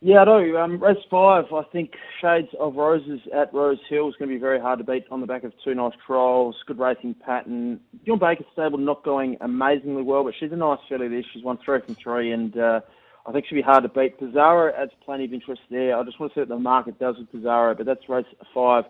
Yeah, 0.00 0.22
I 0.22 0.24
do. 0.26 0.56
Um, 0.56 0.80
race 0.80 0.96
five, 1.10 1.46
I 1.52 1.62
think 1.72 1.94
Shades 2.20 2.46
of 2.60 2.76
Roses 2.76 3.18
at 3.34 3.52
Rose 3.52 3.80
Hill 3.88 4.08
is 4.08 4.14
going 4.16 4.28
to 4.28 4.34
be 4.36 4.40
very 4.40 4.60
hard 4.60 4.78
to 4.78 4.84
beat 4.84 5.04
on 5.10 5.20
the 5.20 5.26
back 5.26 5.42
of 5.42 5.52
two 5.64 5.74
nice 5.74 5.92
trials, 6.06 6.54
good 6.68 6.78
racing 6.78 7.14
pattern. 7.14 7.80
John 8.06 8.20
Baker's 8.20 8.46
stable 8.52 8.78
not 8.78 9.02
going 9.02 9.36
amazingly 9.40 10.02
well, 10.02 10.22
but 10.22 10.34
she's 10.38 10.52
a 10.52 10.56
nice 10.56 10.78
filly 10.88 11.08
this. 11.08 11.24
She's 11.32 11.42
won 11.42 11.58
three 11.64 11.80
from 11.80 11.96
three, 11.96 12.30
and 12.30 12.56
uh, 12.56 12.80
I 13.26 13.32
think 13.32 13.46
she'll 13.48 13.58
be 13.58 13.62
hard 13.62 13.82
to 13.82 13.88
beat. 13.88 14.20
Pizarro 14.20 14.72
adds 14.72 14.92
plenty 15.04 15.24
of 15.24 15.32
interest 15.32 15.62
there. 15.68 15.96
I 15.98 16.04
just 16.04 16.20
want 16.20 16.32
to 16.32 16.36
see 16.36 16.40
what 16.42 16.48
the 16.48 16.58
market 16.60 17.00
does 17.00 17.16
with 17.18 17.32
Pizarro, 17.32 17.74
but 17.74 17.84
that's 17.84 18.08
race 18.08 18.24
five, 18.54 18.84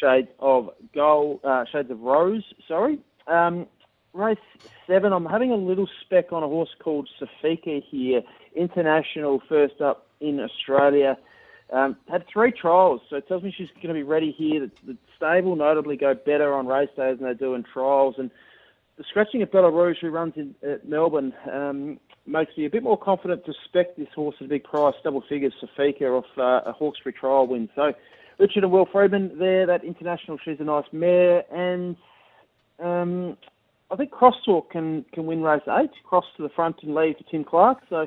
Shades 0.00 0.28
of 0.40 0.70
Gold, 0.92 1.38
uh, 1.44 1.66
Shades 1.70 1.92
of 1.92 2.00
Rose, 2.00 2.42
sorry. 2.66 2.98
Um, 3.28 3.68
race 4.12 4.38
seven, 4.88 5.12
I'm 5.12 5.24
having 5.24 5.52
a 5.52 5.56
little 5.56 5.88
spec 6.04 6.32
on 6.32 6.42
a 6.42 6.48
horse 6.48 6.70
called 6.82 7.08
Safika 7.20 7.80
here, 7.88 8.22
international 8.56 9.40
first 9.48 9.80
up 9.80 10.07
in 10.20 10.40
Australia. 10.40 11.16
Um, 11.70 11.96
had 12.10 12.24
three 12.32 12.50
trials, 12.50 13.02
so 13.10 13.16
it 13.16 13.28
tells 13.28 13.42
me 13.42 13.54
she's 13.56 13.68
going 13.74 13.88
to 13.88 13.94
be 13.94 14.02
ready 14.02 14.32
here. 14.32 14.60
The, 14.60 14.92
the 14.92 14.98
stable 15.16 15.54
notably 15.54 15.96
go 15.96 16.14
better 16.14 16.54
on 16.54 16.66
race 16.66 16.88
days 16.96 17.18
than 17.18 17.28
they 17.28 17.34
do 17.34 17.54
in 17.54 17.62
trials. 17.62 18.14
And 18.16 18.30
the 18.96 19.04
scratching 19.10 19.42
of 19.42 19.52
Bella 19.52 19.70
Rouge, 19.70 19.98
who 20.00 20.08
runs 20.08 20.32
in 20.36 20.54
at 20.62 20.88
Melbourne, 20.88 21.34
um, 21.52 22.00
makes 22.26 22.56
me 22.56 22.64
a 22.64 22.70
bit 22.70 22.82
more 22.82 22.96
confident 22.96 23.44
to 23.44 23.52
spec 23.64 23.96
this 23.96 24.08
horse 24.14 24.36
at 24.40 24.46
a 24.46 24.48
big 24.48 24.64
price, 24.64 24.94
double 25.04 25.22
figures, 25.28 25.52
Safika, 25.62 26.18
off 26.18 26.24
uh, 26.38 26.68
a 26.68 26.72
Hawkesbury 26.72 27.12
trial 27.12 27.46
win. 27.46 27.68
So 27.74 27.92
Richard 28.38 28.64
and 28.64 28.72
Will 28.72 28.88
Freedman 28.90 29.38
there, 29.38 29.66
that 29.66 29.84
international, 29.84 30.38
she's 30.42 30.60
a 30.60 30.64
nice 30.64 30.86
mare. 30.90 31.44
And 31.52 31.96
um, 32.82 33.36
I 33.90 33.96
think 33.96 34.10
Crosstalk 34.10 34.70
can, 34.70 35.04
can 35.12 35.26
win 35.26 35.42
race 35.42 35.62
eight, 35.68 35.90
cross 36.04 36.24
to 36.36 36.42
the 36.42 36.48
front 36.48 36.76
and 36.82 36.94
lead 36.94 37.16
for 37.18 37.24
Tim 37.30 37.44
Clark. 37.44 37.78
So 37.90 38.06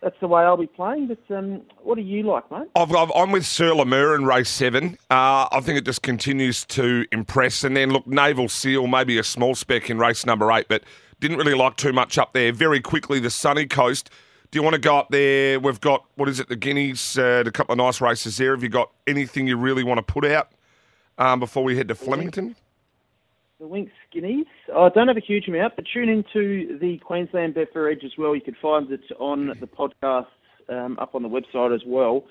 that's 0.00 0.16
the 0.20 0.28
way 0.28 0.42
I'll 0.42 0.56
be 0.56 0.66
playing. 0.66 1.08
But 1.08 1.36
um, 1.36 1.62
what 1.82 1.96
do 1.96 2.02
you 2.02 2.22
like, 2.22 2.50
mate? 2.50 2.68
I 2.74 2.82
am 2.82 3.32
with 3.32 3.46
Sir 3.46 3.74
Lemur 3.74 4.14
in 4.14 4.24
race 4.24 4.48
seven. 4.48 4.98
Uh, 5.10 5.48
I 5.50 5.60
think 5.62 5.78
it 5.78 5.84
just 5.84 6.02
continues 6.02 6.64
to 6.66 7.06
impress. 7.12 7.64
And 7.64 7.76
then 7.76 7.90
look, 7.90 8.06
Naval 8.06 8.48
Seal, 8.48 8.86
maybe 8.86 9.18
a 9.18 9.24
small 9.24 9.54
speck 9.54 9.90
in 9.90 9.98
race 9.98 10.24
number 10.24 10.50
eight, 10.52 10.66
but 10.68 10.82
didn't 11.20 11.38
really 11.38 11.54
like 11.54 11.76
too 11.76 11.92
much 11.92 12.18
up 12.18 12.32
there. 12.32 12.52
Very 12.52 12.80
quickly, 12.80 13.18
the 13.18 13.30
sunny 13.30 13.66
coast. 13.66 14.10
Do 14.50 14.58
you 14.58 14.62
want 14.62 14.74
to 14.74 14.80
go 14.80 14.96
up 14.96 15.08
there? 15.10 15.60
We've 15.60 15.80
got 15.80 16.04
what 16.14 16.28
is 16.28 16.40
it? 16.40 16.48
The 16.48 16.56
Guineas, 16.56 17.18
uh, 17.18 17.42
a 17.44 17.50
couple 17.50 17.72
of 17.72 17.78
nice 17.78 18.00
races 18.00 18.36
there. 18.38 18.54
Have 18.54 18.62
you 18.62 18.68
got 18.68 18.90
anything 19.06 19.46
you 19.46 19.56
really 19.56 19.84
want 19.84 19.98
to 19.98 20.02
put 20.02 20.24
out 20.24 20.52
um, 21.18 21.40
before 21.40 21.64
we 21.64 21.76
head 21.76 21.88
to 21.88 21.94
Flemington? 21.94 22.56
The 23.58 23.66
Winx 23.66 23.90
Guineas. 24.12 24.46
I 24.74 24.88
don't 24.90 25.08
have 25.08 25.16
a 25.16 25.20
huge 25.20 25.48
amount, 25.48 25.74
but 25.74 25.84
tune 25.92 26.08
into 26.08 26.78
the 26.78 26.98
Queensland 26.98 27.54
Betfair 27.54 27.92
Edge 27.92 28.04
as 28.04 28.12
well. 28.16 28.34
You 28.34 28.40
can 28.40 28.56
find 28.60 28.90
it 28.90 29.00
on 29.18 29.48
the 29.60 29.66
podcast 29.66 30.26
um, 30.68 30.96
up 31.00 31.14
on 31.14 31.22
the 31.22 31.28
website 31.28 31.74
as 31.74 31.82
well. 31.84 32.24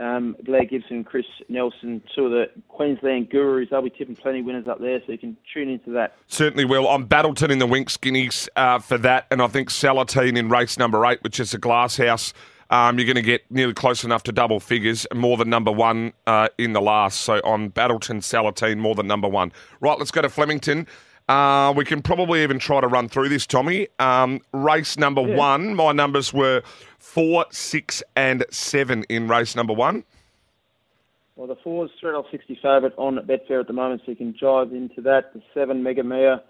Um, 0.00 0.34
Blair 0.44 0.64
Gibson 0.64 1.04
Chris 1.04 1.26
Nelson, 1.48 2.02
two 2.16 2.24
of 2.24 2.30
the 2.32 2.46
Queensland 2.68 3.30
gurus. 3.30 3.68
They'll 3.70 3.82
be 3.82 3.90
tipping 3.90 4.16
plenty 4.16 4.40
of 4.40 4.46
winners 4.46 4.66
up 4.66 4.80
there, 4.80 5.00
so 5.04 5.12
you 5.12 5.18
can 5.18 5.36
tune 5.52 5.68
into 5.68 5.90
that. 5.90 6.16
Certainly 6.26 6.64
will. 6.64 6.88
I'm 6.88 7.04
Battleton 7.04 7.50
in 7.50 7.58
the 7.58 7.66
Winx 7.66 8.00
Guineas 8.00 8.48
uh, 8.56 8.78
for 8.78 8.98
that, 8.98 9.26
and 9.30 9.42
I 9.42 9.46
think 9.48 9.68
Salatine 9.68 10.36
in 10.36 10.48
race 10.48 10.78
number 10.78 11.04
eight, 11.06 11.22
which 11.22 11.38
is 11.38 11.52
a 11.52 11.58
glasshouse 11.58 12.32
um, 12.72 12.98
you're 12.98 13.04
going 13.04 13.16
to 13.16 13.22
get 13.22 13.48
nearly 13.50 13.74
close 13.74 14.02
enough 14.02 14.22
to 14.24 14.32
double 14.32 14.58
figures, 14.58 15.06
more 15.14 15.36
than 15.36 15.50
number 15.50 15.70
one 15.70 16.14
uh, 16.26 16.48
in 16.56 16.72
the 16.72 16.80
last. 16.80 17.20
So 17.20 17.42
on 17.44 17.68
Battleton 17.68 18.20
Salatine, 18.20 18.78
more 18.78 18.94
than 18.94 19.06
number 19.06 19.28
one. 19.28 19.52
Right, 19.80 19.98
let's 19.98 20.10
go 20.10 20.22
to 20.22 20.30
Flemington. 20.30 20.86
Uh, 21.28 21.74
we 21.76 21.84
can 21.84 22.00
probably 22.00 22.42
even 22.42 22.58
try 22.58 22.80
to 22.80 22.88
run 22.88 23.10
through 23.10 23.28
this, 23.28 23.46
Tommy. 23.46 23.88
Um, 23.98 24.40
race 24.54 24.96
number 24.96 25.20
yeah. 25.20 25.36
one, 25.36 25.74
my 25.74 25.92
numbers 25.92 26.32
were 26.32 26.62
four, 26.98 27.44
six, 27.50 28.02
and 28.16 28.44
seven 28.50 29.04
in 29.10 29.28
race 29.28 29.54
number 29.54 29.74
one. 29.74 30.02
Well, 31.36 31.48
the 31.48 31.56
four 31.62 31.84
is 31.84 31.90
off 32.04 32.26
60 32.30 32.54
favourite 32.56 32.94
on 32.96 33.16
Betfair 33.26 33.60
at 33.60 33.66
the 33.66 33.72
moment, 33.74 34.00
so 34.04 34.12
you 34.12 34.16
can 34.16 34.32
jive 34.32 34.72
into 34.72 35.02
that. 35.02 35.34
The 35.34 35.42
seven, 35.52 35.82
Mega 35.82 36.02
Mia, 36.02 36.42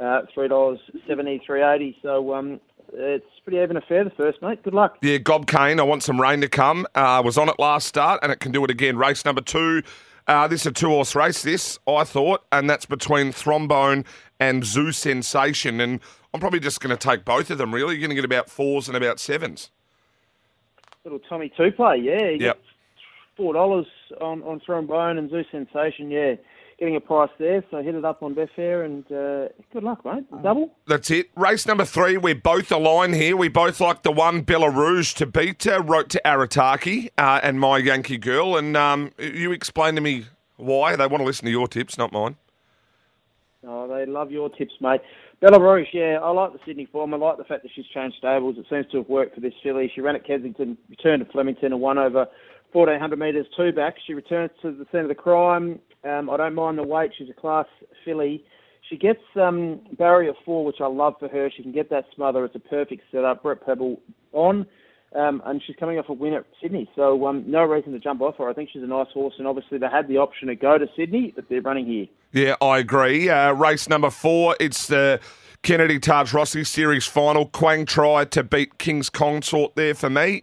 uh, 0.00 0.22
three 0.34 0.48
dollars 0.48 0.80
seventy 1.06 1.40
three 1.44 1.62
eighty. 1.62 1.96
So 2.02 2.34
um, 2.34 2.60
it's 2.92 3.26
pretty 3.44 3.58
even 3.58 3.76
affair, 3.76 4.04
the 4.04 4.10
first, 4.10 4.40
mate. 4.42 4.62
Good 4.62 4.74
luck. 4.74 4.98
Yeah, 5.02 5.18
Gob 5.18 5.46
Kane, 5.46 5.80
I 5.80 5.82
want 5.82 6.02
some 6.02 6.20
rain 6.20 6.40
to 6.40 6.48
come. 6.48 6.86
Uh, 6.94 7.22
was 7.24 7.38
on 7.38 7.48
it 7.48 7.56
last 7.58 7.86
start, 7.86 8.20
and 8.22 8.32
it 8.32 8.40
can 8.40 8.52
do 8.52 8.64
it 8.64 8.70
again. 8.70 8.96
Race 8.96 9.24
number 9.24 9.40
two. 9.40 9.82
Uh, 10.26 10.46
this 10.46 10.62
is 10.62 10.66
a 10.66 10.72
two 10.72 10.88
horse 10.88 11.14
race, 11.14 11.42
this, 11.42 11.78
I 11.86 12.04
thought, 12.04 12.44
and 12.52 12.68
that's 12.68 12.84
between 12.84 13.32
Thrombone 13.32 14.04
and 14.38 14.62
Zoo 14.64 14.92
Sensation. 14.92 15.80
And 15.80 16.00
I'm 16.34 16.40
probably 16.40 16.60
just 16.60 16.80
going 16.80 16.94
to 16.94 17.08
take 17.08 17.24
both 17.24 17.50
of 17.50 17.56
them, 17.56 17.74
really. 17.74 17.94
You're 17.94 18.00
going 18.00 18.10
to 18.10 18.14
get 18.14 18.26
about 18.26 18.50
fours 18.50 18.88
and 18.88 18.96
about 18.96 19.20
sevens. 19.20 19.70
Little 21.04 21.20
Tommy 21.20 21.50
two 21.56 21.72
play, 21.72 21.96
yeah. 21.96 22.28
Yep. 22.28 22.60
$4 23.38 23.86
on, 24.20 24.42
on 24.42 24.60
Thrombone 24.60 25.16
and 25.16 25.30
Zoo 25.30 25.44
Sensation, 25.50 26.10
yeah 26.10 26.34
getting 26.78 26.96
a 26.96 27.00
price 27.00 27.30
there. 27.38 27.64
So 27.70 27.82
hit 27.82 27.94
it 27.94 28.04
up 28.04 28.22
on 28.22 28.34
Betfair 28.34 28.84
and 28.84 29.04
uh, 29.06 29.48
good 29.72 29.82
luck, 29.82 30.04
mate. 30.04 30.24
Double. 30.42 30.74
That's 30.86 31.10
it. 31.10 31.30
Race 31.36 31.66
number 31.66 31.84
three. 31.84 32.16
We're 32.16 32.34
both 32.34 32.70
aligned 32.70 33.16
here. 33.16 33.36
We 33.36 33.48
both 33.48 33.80
like 33.80 34.02
the 34.02 34.12
one 34.12 34.42
Bella 34.42 34.70
Rouge 34.70 35.14
to 35.14 35.26
beat. 35.26 35.66
Uh, 35.66 35.82
wrote 35.82 36.08
to 36.10 36.20
Arataki 36.24 37.10
uh, 37.18 37.40
and 37.42 37.58
my 37.58 37.78
Yankee 37.78 38.18
girl. 38.18 38.56
And 38.56 38.76
um, 38.76 39.12
you 39.18 39.52
explain 39.52 39.94
to 39.96 40.00
me 40.00 40.26
why 40.56 40.96
they 40.96 41.06
want 41.06 41.20
to 41.20 41.24
listen 41.24 41.46
to 41.46 41.50
your 41.50 41.68
tips, 41.68 41.98
not 41.98 42.12
mine. 42.12 42.36
Oh, 43.66 43.88
they 43.88 44.06
love 44.06 44.30
your 44.30 44.48
tips, 44.50 44.74
mate. 44.80 45.00
Bella 45.40 45.60
Rouge, 45.60 45.88
yeah, 45.92 46.18
I 46.20 46.30
like 46.30 46.52
the 46.52 46.58
Sydney 46.66 46.86
form. 46.90 47.14
I 47.14 47.16
like 47.16 47.38
the 47.38 47.44
fact 47.44 47.62
that 47.62 47.70
she's 47.74 47.86
changed 47.86 48.16
stables. 48.18 48.56
It 48.58 48.66
seems 48.68 48.86
to 48.90 48.98
have 48.98 49.08
worked 49.08 49.34
for 49.34 49.40
this 49.40 49.52
filly. 49.62 49.90
She 49.94 50.00
ran 50.00 50.16
at 50.16 50.26
Kensington, 50.26 50.76
returned 50.88 51.24
to 51.24 51.30
Flemington, 51.30 51.72
and 51.72 51.80
won 51.80 51.98
over 51.98 52.26
1400 52.72 53.18
metres 53.18 53.46
two 53.56 53.72
back. 53.72 53.96
She 54.06 54.14
returns 54.14 54.50
to 54.62 54.72
the 54.72 54.84
centre 54.86 55.02
of 55.02 55.08
the 55.08 55.14
crime. 55.14 55.78
Um, 56.04 56.30
I 56.30 56.36
don't 56.36 56.54
mind 56.54 56.78
the 56.78 56.82
weight. 56.82 57.12
She's 57.16 57.30
a 57.30 57.40
class 57.40 57.66
filly. 58.04 58.44
She 58.88 58.96
gets 58.96 59.20
um, 59.40 59.80
barrier 59.98 60.32
four, 60.44 60.64
which 60.64 60.80
I 60.80 60.86
love 60.86 61.14
for 61.18 61.28
her. 61.28 61.50
She 61.54 61.62
can 61.62 61.72
get 61.72 61.90
that 61.90 62.04
smother. 62.14 62.44
It's 62.44 62.54
a 62.54 62.60
perfect 62.60 63.02
setup. 63.12 63.42
Brett 63.42 63.60
Prebble 63.60 64.00
on. 64.32 64.66
Um, 65.16 65.40
and 65.46 65.62
she's 65.66 65.76
coming 65.76 65.98
off 65.98 66.10
a 66.10 66.12
win 66.12 66.34
at 66.34 66.44
Sydney, 66.60 66.86
so 66.94 67.26
um, 67.26 67.42
no 67.46 67.62
reason 67.62 67.92
to 67.92 67.98
jump 67.98 68.20
off 68.20 68.36
her. 68.36 68.48
I 68.50 68.52
think 68.52 68.68
she's 68.70 68.82
a 68.82 68.86
nice 68.86 69.06
horse, 69.14 69.32
and 69.38 69.46
obviously 69.46 69.78
they 69.78 69.86
had 69.90 70.06
the 70.06 70.18
option 70.18 70.48
to 70.48 70.54
go 70.54 70.76
to 70.76 70.86
Sydney, 70.94 71.32
but 71.34 71.46
they're 71.48 71.62
running 71.62 71.86
here. 71.86 72.06
Yeah, 72.32 72.56
I 72.60 72.78
agree. 72.78 73.30
Uh, 73.30 73.54
race 73.54 73.88
number 73.88 74.10
four, 74.10 74.54
it's 74.60 74.86
the 74.86 75.18
Kennedy 75.62 75.98
Taj 75.98 76.34
Rossi 76.34 76.62
Series 76.62 77.06
final. 77.06 77.46
Quang 77.46 77.86
tried 77.86 78.30
to 78.32 78.42
beat 78.42 78.76
King's 78.76 79.08
Consort 79.08 79.76
there 79.76 79.94
for 79.94 80.10
me. 80.10 80.42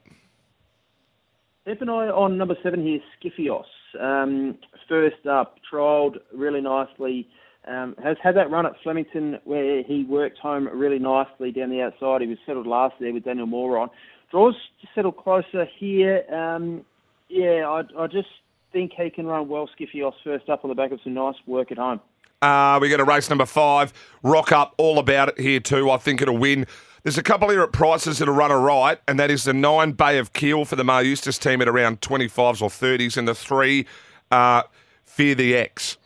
Steph 1.65 1.82
and 1.82 1.89
I 1.89 2.10
on 2.10 2.38
number 2.38 2.56
seven 2.62 2.86
here, 2.86 2.99
Skiffios. 3.17 3.63
Um, 3.99 4.60
first 4.88 5.25
up, 5.25 5.58
trialled 5.71 6.17
really 6.32 6.62
nicely. 6.62 7.28
Um, 7.67 7.95
has 8.04 8.17
had 8.21 8.36
that 8.36 8.51
run 8.51 8.67
at 8.67 8.73
Flemington 8.84 9.39
where 9.45 9.82
he 9.82 10.04
worked 10.04 10.38
home 10.38 10.69
really 10.71 10.99
nicely 10.99 11.51
down 11.51 11.71
the 11.71 11.82
outside. 11.82 12.21
He 12.21 12.28
was 12.28 12.38
settled 12.45 12.67
last 12.67 12.93
there 12.99 13.12
with 13.12 13.25
Daniel 13.25 13.47
Moor 13.47 13.80
on. 13.80 13.89
Draws 14.30 14.54
settle 14.93 15.12
closer 15.12 15.65
here. 15.80 16.23
Um, 16.32 16.86
yeah, 17.30 17.67
I, 17.67 17.82
I 17.97 18.06
just 18.06 18.28
think 18.71 18.91
he 18.95 19.10
can 19.10 19.25
run 19.25 19.47
well. 19.47 19.67
Skiffios 19.75 20.13
first 20.23 20.47
up 20.49 20.63
on 20.63 20.69
the 20.69 20.75
back 20.75 20.91
of 20.91 20.99
some 21.04 21.15
nice 21.15 21.34
work 21.47 21.71
at 21.71 21.80
home. 21.80 21.99
Uh, 22.43 22.78
we 22.80 22.89
got 22.89 22.99
a 22.99 23.04
race 23.04 23.28
number 23.28 23.47
five. 23.47 23.91
Rock 24.21 24.51
up, 24.51 24.75
all 24.78 24.99
about 24.99 25.30
it 25.30 25.39
here 25.39 25.60
too. 25.60 25.89
I 25.89 25.97
think 25.97 26.21
it'll 26.21 26.38
win. 26.38 26.67
There's 27.06 27.20
a 27.20 27.24
couple 27.24 27.52
here 27.52 27.62
at 27.62 27.72
prices 27.72 28.18
that'll 28.18 28.34
run 28.34 28.50
a 28.50 28.58
right, 28.58 29.00
and 29.08 29.20
that 29.20 29.30
is 29.30 29.44
the 29.44 29.54
nine 29.54 29.91
Bay 29.91 30.18
of 30.18 30.34
Kiel 30.34 30.65
for 30.65 30.76
the 30.76 30.84
Maher 30.84 31.04
Eustace 31.04 31.38
team 31.38 31.62
at 31.62 31.68
around 31.68 32.02
25s 32.02 32.63
or 32.63 32.70
30s, 32.70 33.15
and 33.15 33.28
the 33.28 33.36
three 33.36 33.86
uh, 34.32 34.63
Fear 35.04 35.36
the 35.36 35.56
X. 35.56 35.98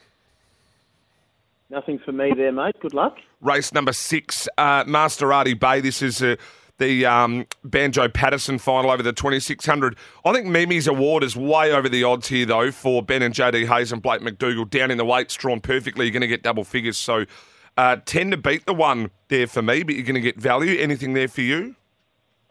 Nothing 1.69 1.99
for 1.99 2.11
me 2.11 2.33
there, 2.35 2.51
mate. 2.51 2.75
Good 2.81 2.93
luck. 2.93 3.15
Race 3.39 3.71
number 3.71 3.93
six, 3.93 4.49
uh, 4.57 4.83
Maserati 4.83 5.57
Bay. 5.57 5.79
This 5.79 6.01
is 6.01 6.21
uh, 6.21 6.35
the 6.79 7.05
um, 7.05 7.45
Banjo 7.63 8.09
Paterson 8.09 8.57
final 8.57 8.91
over 8.91 9.01
the 9.01 9.13
2600. 9.13 9.95
I 10.25 10.33
think 10.33 10.47
Mimi's 10.47 10.87
award 10.87 11.23
is 11.23 11.33
way 11.33 11.71
over 11.71 11.87
the 11.87 12.03
odds 12.03 12.27
here, 12.27 12.45
though, 12.45 12.71
for 12.71 13.01
Ben 13.01 13.21
and 13.21 13.33
JD 13.33 13.67
Hayes 13.67 13.93
and 13.93 14.01
Blake 14.01 14.19
McDougall. 14.19 14.69
Down 14.69 14.91
in 14.91 14.97
the 14.97 15.05
weights, 15.05 15.35
drawn 15.35 15.61
perfectly. 15.61 16.07
You're 16.07 16.11
going 16.11 16.19
to 16.23 16.27
get 16.27 16.43
double 16.43 16.65
figures. 16.65 16.97
So 16.97 17.23
uh, 17.79 17.95
10 18.05 18.31
to 18.31 18.37
beat 18.37 18.65
the 18.65 18.73
one 18.73 19.09
there 19.29 19.47
for 19.47 19.61
me, 19.61 19.83
but 19.83 19.95
you're 19.95 20.03
going 20.03 20.15
to 20.15 20.21
get 20.21 20.35
value. 20.35 20.77
Anything 20.77 21.13
there 21.13 21.29
for 21.29 21.39
you? 21.39 21.77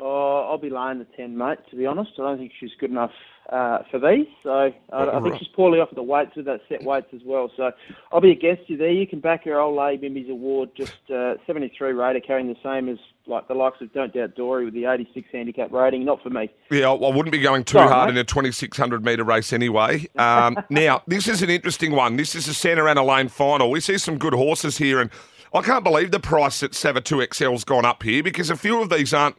Oh, 0.00 0.46
I'll 0.48 0.58
be 0.58 0.70
laying 0.70 1.00
the 1.00 1.06
10, 1.16 1.36
mate, 1.36 1.58
to 1.70 1.76
be 1.76 1.84
honest. 1.84 2.12
I 2.18 2.22
don't 2.22 2.38
think 2.38 2.52
she's 2.60 2.70
good 2.78 2.90
enough 2.90 3.10
uh, 3.50 3.78
for 3.90 3.98
these. 3.98 4.26
So 4.42 4.72
uh, 4.92 5.10
I 5.12 5.20
think 5.20 5.38
she's 5.38 5.48
poorly 5.48 5.80
off 5.80 5.88
at 5.90 5.96
the 5.96 6.02
weights 6.02 6.36
with 6.36 6.44
that 6.44 6.60
set 6.68 6.84
weights 6.84 7.08
as 7.12 7.22
well. 7.24 7.50
So 7.56 7.72
I'll 8.12 8.20
be 8.20 8.30
against 8.30 8.68
you 8.70 8.76
there. 8.76 8.92
You 8.92 9.08
can 9.08 9.18
back 9.18 9.44
your 9.44 9.60
old 9.60 9.76
lay 9.76 9.96
Mimi's 9.96 10.30
award, 10.30 10.70
just 10.76 10.92
uh, 11.12 11.34
73 11.46 11.92
rater, 11.92 12.20
carrying 12.20 12.46
the 12.46 12.56
same 12.62 12.88
as 12.88 12.98
like 13.26 13.48
the 13.48 13.54
likes 13.54 13.80
of 13.80 13.92
Don't 13.92 14.12
Doubt 14.14 14.36
Dory 14.36 14.64
with 14.66 14.74
the 14.74 14.84
86 14.84 15.28
handicap 15.32 15.72
rating. 15.72 16.04
Not 16.04 16.22
for 16.22 16.30
me. 16.30 16.48
Yeah, 16.70 16.90
I 16.90 16.94
wouldn't 16.94 17.32
be 17.32 17.40
going 17.40 17.64
too 17.64 17.78
Sorry, 17.78 17.88
hard 17.88 18.08
mate. 18.08 18.18
in 18.18 18.18
a 18.18 18.24
2600 18.24 19.04
metre 19.04 19.24
race 19.24 19.52
anyway. 19.52 20.06
Um, 20.16 20.56
now, 20.70 21.02
this 21.06 21.26
is 21.26 21.42
an 21.42 21.50
interesting 21.50 21.92
one. 21.92 22.16
This 22.16 22.34
is 22.34 22.46
a 22.46 22.54
Santa 22.54 22.84
Ana 22.84 23.02
Lane 23.02 23.28
final. 23.28 23.70
We 23.70 23.80
see 23.80 23.98
some 23.98 24.16
good 24.18 24.34
horses 24.34 24.78
here, 24.78 25.00
and 25.00 25.10
I 25.52 25.62
can't 25.62 25.82
believe 25.82 26.10
the 26.12 26.20
price 26.20 26.62
at 26.62 26.72
Savatoxl's 26.72 27.64
gone 27.64 27.84
up 27.84 28.02
here 28.02 28.22
because 28.22 28.50
a 28.50 28.56
few 28.56 28.80
of 28.80 28.90
these 28.90 29.12
aren't 29.12 29.36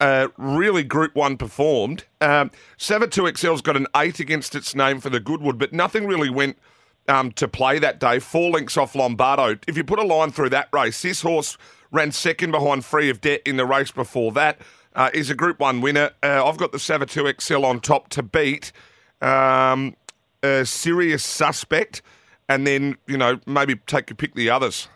uh, 0.00 0.28
really 0.36 0.82
Group 0.82 1.14
1 1.14 1.36
performed. 1.36 2.04
Um, 2.20 2.50
Savatoxl's 2.78 3.60
got 3.60 3.76
an 3.76 3.86
8 3.94 4.18
against 4.20 4.54
its 4.54 4.74
name 4.74 5.00
for 5.00 5.10
the 5.10 5.20
Goodwood, 5.20 5.58
but 5.58 5.72
nothing 5.72 6.06
really 6.06 6.30
went 6.30 6.58
um, 7.08 7.32
to 7.32 7.46
play 7.46 7.78
that 7.78 8.00
day. 8.00 8.18
Four 8.18 8.50
links 8.50 8.76
off 8.76 8.94
Lombardo. 8.94 9.58
If 9.68 9.76
you 9.76 9.84
put 9.84 9.98
a 9.98 10.04
line 10.04 10.30
through 10.30 10.50
that 10.50 10.68
race, 10.72 11.02
this 11.02 11.22
horse 11.22 11.58
ran 11.90 12.12
second 12.12 12.50
behind 12.50 12.84
Free 12.84 13.10
of 13.10 13.20
Debt 13.20 13.42
in 13.44 13.56
the 13.56 13.66
race 13.66 13.90
before 13.90 14.32
that. 14.32 14.58
Uh, 14.92 15.08
is 15.14 15.30
a 15.30 15.34
Group 15.34 15.60
1 15.60 15.80
winner. 15.80 16.10
Uh, 16.22 16.44
I've 16.44 16.56
got 16.56 16.72
the 16.72 16.78
Savatoxl 16.78 17.62
on 17.62 17.78
top 17.78 18.08
to 18.08 18.24
beat 18.24 18.72
um, 19.20 19.94
a 20.42 20.64
serious 20.64 21.22
suspect, 21.22 22.02
and 22.48 22.66
then, 22.66 22.96
you 23.06 23.16
know, 23.16 23.38
maybe 23.46 23.76
take 23.86 24.10
a 24.10 24.16
pick 24.16 24.34
the 24.34 24.50
others. 24.50 24.88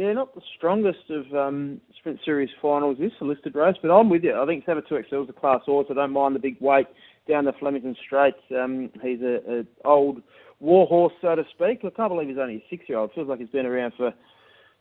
Yeah, 0.00 0.14
not 0.14 0.34
the 0.34 0.40
strongest 0.56 1.10
of 1.10 1.30
um, 1.34 1.78
sprint 1.98 2.20
series 2.24 2.48
finals 2.62 2.96
this 2.98 3.12
listed 3.20 3.54
race, 3.54 3.76
but 3.82 3.90
I'm 3.90 4.08
with 4.08 4.24
you. 4.24 4.34
I 4.34 4.46
think 4.46 4.64
Savatoxl 4.64 5.24
is 5.24 5.28
a 5.28 5.38
class 5.38 5.60
horse. 5.66 5.88
I 5.90 5.92
don't 5.92 6.12
mind 6.12 6.34
the 6.34 6.38
big 6.38 6.56
weight 6.58 6.86
down 7.28 7.44
the 7.44 7.52
Flemington 7.60 7.94
Straights. 8.06 8.38
Um, 8.50 8.88
he's 9.02 9.20
a 9.20 9.66
old 9.84 10.22
war 10.58 10.86
horse, 10.86 11.12
so 11.20 11.34
to 11.34 11.44
speak. 11.50 11.80
I 11.84 11.90
can't 11.94 12.08
believe 12.08 12.28
he's 12.28 12.38
only 12.38 12.56
a 12.56 12.64
six 12.70 12.88
year 12.88 12.96
old. 12.96 13.10
Feels 13.14 13.28
like 13.28 13.40
he's 13.40 13.50
been 13.50 13.66
around 13.66 13.92
for 13.98 14.14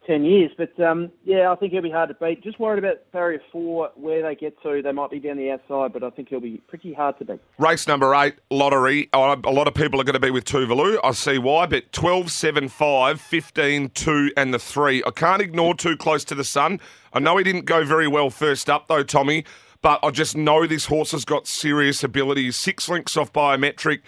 10 0.07 0.23
years. 0.23 0.51
But 0.57 0.79
um, 0.79 1.11
yeah, 1.23 1.51
I 1.51 1.55
think 1.55 1.73
he'll 1.73 1.81
be 1.81 1.91
hard 1.91 2.09
to 2.09 2.15
beat. 2.15 2.43
Just 2.43 2.59
worried 2.59 2.79
about 2.79 3.11
barrier 3.11 3.41
four, 3.51 3.91
where 3.95 4.23
they 4.23 4.35
get 4.35 4.61
to. 4.63 4.81
They 4.81 4.91
might 4.91 5.11
be 5.11 5.19
down 5.19 5.37
the 5.37 5.51
outside, 5.51 5.93
but 5.93 6.03
I 6.03 6.09
think 6.09 6.29
he'll 6.29 6.39
be 6.39 6.61
pretty 6.67 6.93
hard 6.93 7.17
to 7.19 7.25
beat. 7.25 7.39
Race 7.57 7.87
number 7.87 8.13
eight, 8.15 8.35
lottery. 8.49 9.09
Oh, 9.13 9.39
a 9.43 9.51
lot 9.51 9.67
of 9.67 9.73
people 9.73 9.99
are 10.01 10.03
going 10.03 10.13
to 10.13 10.19
be 10.19 10.31
with 10.31 10.45
Tuvalu. 10.45 10.97
I 11.03 11.11
see 11.11 11.37
why, 11.37 11.65
but 11.65 11.91
12, 11.91 12.31
7, 12.31 12.69
5, 12.69 13.21
15, 13.21 13.89
2, 13.89 14.31
and 14.37 14.53
the 14.53 14.59
3. 14.59 15.03
I 15.05 15.11
can't 15.11 15.41
ignore 15.41 15.75
too 15.75 15.95
close 15.97 16.23
to 16.25 16.35
the 16.35 16.43
sun. 16.43 16.79
I 17.13 17.19
know 17.19 17.37
he 17.37 17.43
didn't 17.43 17.65
go 17.65 17.83
very 17.85 18.07
well 18.07 18.29
first 18.29 18.69
up, 18.69 18.87
though, 18.87 19.03
Tommy, 19.03 19.45
but 19.81 19.99
I 20.03 20.11
just 20.11 20.35
know 20.35 20.65
this 20.65 20.85
horse 20.85 21.11
has 21.11 21.25
got 21.25 21.47
serious 21.47 22.03
abilities. 22.03 22.55
Six 22.55 22.89
links 22.89 23.15
off 23.17 23.31
biometric 23.31 24.01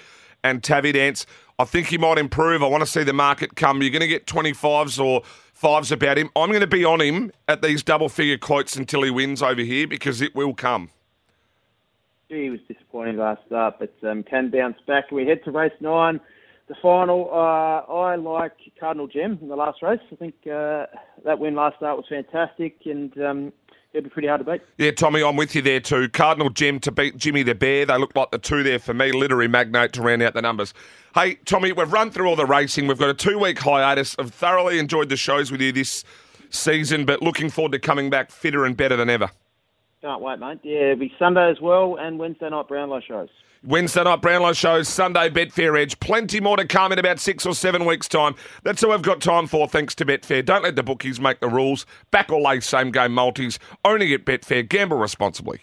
and 0.43 0.63
Tavi 0.63 0.91
Dance. 0.91 1.25
I 1.60 1.65
think 1.65 1.88
he 1.88 1.97
might 1.97 2.17
improve. 2.17 2.63
I 2.63 2.67
want 2.67 2.82
to 2.82 2.89
see 2.89 3.04
the 3.04 3.13
market 3.13 3.56
come. 3.56 3.82
You're 3.82 3.91
going 3.91 4.01
to 4.01 4.08
get 4.08 4.25
25s 4.25 5.04
or 5.04 5.21
fives 5.62 5.91
about 5.91 6.17
him. 6.17 6.32
I'm 6.36 6.50
going 6.50 6.62
to 6.62 6.67
be 6.67 6.84
on 6.84 7.00
him 7.02 7.32
at 7.47 7.62
these 7.62 7.84
double 7.84 8.10
figure 8.10 8.38
quotes 8.38 8.76
until 8.76 9.04
he 9.04 9.12
wins 9.12 9.43
over 9.43 9.62
here 9.62 9.88
because 9.88 10.19
it 10.19 10.36
will 10.36 10.56
come. 10.56 10.89
He 12.30 12.50
was 12.50 12.60
disappointing 12.67 13.17
last 13.17 13.41
start, 13.45 13.76
but 13.78 13.93
um, 14.10 14.24
can 14.24 14.50
bounce 14.50 14.78
back. 14.88 15.12
We 15.12 15.28
head 15.28 15.43
to 15.43 15.52
race 15.52 15.74
nine, 15.80 16.19
the 16.67 16.74
final. 16.82 17.30
Uh, 17.32 17.91
I 17.93 18.15
like 18.15 18.54
Cardinal 18.80 19.08
Gem 19.08 19.38
in 19.39 19.50
the 19.50 19.56
last 19.56 19.84
race. 19.84 20.00
I 20.12 20.15
think 20.15 20.34
uh, 20.47 20.88
that 21.26 21.38
win 21.38 21.54
last 21.54 21.78
start 21.78 21.95
was 21.97 22.06
fantastic, 22.10 22.78
and 22.86 23.15
um, 23.21 23.54
it'll 23.93 24.04
be 24.04 24.10
pretty 24.10 24.27
hard 24.27 24.45
to 24.45 24.51
beat. 24.51 24.62
Yeah, 24.77 24.91
Tommy, 24.91 25.23
I'm 25.23 25.36
with 25.36 25.56
you 25.56 25.62
there 25.62 25.80
too. 25.80 26.10
Cardinal 26.10 26.49
Jim 26.49 26.80
to 26.82 26.91
beat 26.91 27.17
Jimmy 27.17 27.43
the 27.43 27.56
Bear. 27.56 27.86
They 27.86 27.97
look 27.97 28.15
like 28.15 28.32
the 28.32 28.38
two 28.38 28.63
there 28.63 28.80
for 28.80 28.93
me. 28.93 29.12
Literary 29.12 29.47
Magnate 29.47 29.93
to 29.93 30.01
round 30.01 30.21
out 30.21 30.34
the 30.34 30.41
numbers. 30.41 30.73
Hey, 31.13 31.36
Tommy, 31.45 31.71
we've 31.71 31.91
run 31.91 32.12
through 32.12 32.27
all 32.27 32.36
the 32.36 32.45
racing. 32.45 32.88
We've 32.88 32.99
got 32.99 33.10
a 33.10 33.13
two 33.13 33.39
week 33.39 33.60
hiatus. 33.60 34.15
I've 34.17 34.34
thoroughly 34.34 34.80
enjoyed 34.80 35.10
the 35.10 35.17
shows 35.17 35.51
with 35.51 35.62
you 35.62 35.71
this 35.71 36.04
season, 36.49 37.06
but 37.06 37.21
looking 37.21 37.49
forward 37.49 37.73
to 37.73 37.80
coming 37.80 38.10
back 38.10 38.32
fitter 38.32 38.65
and 38.65 38.75
better 38.75 38.95
than 38.95 39.10
ever. 39.10 39.30
Can't 40.01 40.21
wait, 40.21 40.39
mate. 40.39 40.60
Yeah, 40.63 40.91
it'll 40.91 40.95
be 40.99 41.13
Sunday 41.19 41.49
as 41.51 41.62
well, 41.62 41.97
and 41.99 42.17
Wednesday 42.17 42.49
night 42.49 42.67
Brownlow 42.67 43.01
shows. 43.08 43.30
Wednesday 43.63 44.04
night 44.04 44.21
Brownlow 44.24 44.54
shows, 44.54 44.89
Sunday 44.89 45.30
Betfair 45.30 45.80
Edge. 45.80 46.00
Plenty 46.00 46.39
more 46.39 46.58
to 46.58 46.65
come 46.65 46.91
in 46.91 46.97
about 46.97 47.19
six 47.19 47.45
or 47.45 47.54
seven 47.54 47.86
weeks' 47.86 48.08
time. 48.08 48.36
That's 48.63 48.84
all 48.84 48.91
I've 48.91 49.04
got 49.04 49.21
time 49.21 49.45
for, 49.45 49.67
thanks 49.67 49.93
to 49.95 50.06
Betfair. 50.06 50.43
Don't 50.43 50.63
let 50.63 50.76
the 50.76 50.82
bookies 50.82 51.19
make 51.19 51.41
the 51.41 51.47
rules. 51.47 51.86
Back 52.10 52.32
or 52.32 52.41
lay 52.41 52.60
same 52.60 52.91
game 52.91 53.13
multis. 53.13 53.60
Only 53.86 54.15
at 54.15 54.26
Betfair. 54.26 54.67
Gamble 54.67 54.97
responsibly. 54.97 55.62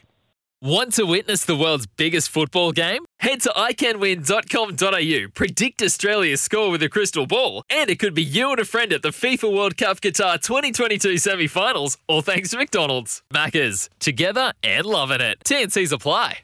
Want 0.61 0.93
to 0.95 1.05
witness 1.05 1.45
the 1.45 1.57
world's 1.57 1.87
biggest 1.87 2.31
football 2.31 2.73
game? 2.73 3.05
Head 3.21 3.41
to 3.43 3.51
iCanWin.com.au, 3.51 5.29
predict 5.33 5.83
Australia's 5.83 6.41
score 6.41 6.71
with 6.71 6.83
a 6.83 6.89
crystal 6.89 7.27
ball, 7.29 7.63
and 7.71 7.89
it 7.89 8.01
could 8.01 8.15
be 8.15 8.25
you 8.25 8.51
and 8.51 8.59
a 8.59 8.65
friend 8.65 8.93
at 8.93 9.03
the 9.03 9.11
FIFA 9.11 9.55
World 9.55 9.77
Cup 9.77 10.01
Qatar 10.01 10.41
2022 10.41 11.19
semi 11.19 11.47
finals, 11.47 11.97
all 12.09 12.23
thanks 12.23 12.51
to 12.51 12.57
McDonald's. 12.59 13.23
Maccas, 13.33 13.89
together 14.01 14.53
and 14.65 14.85
loving 14.85 15.21
it. 15.21 15.39
TNCs 15.45 15.93
apply. 15.93 16.39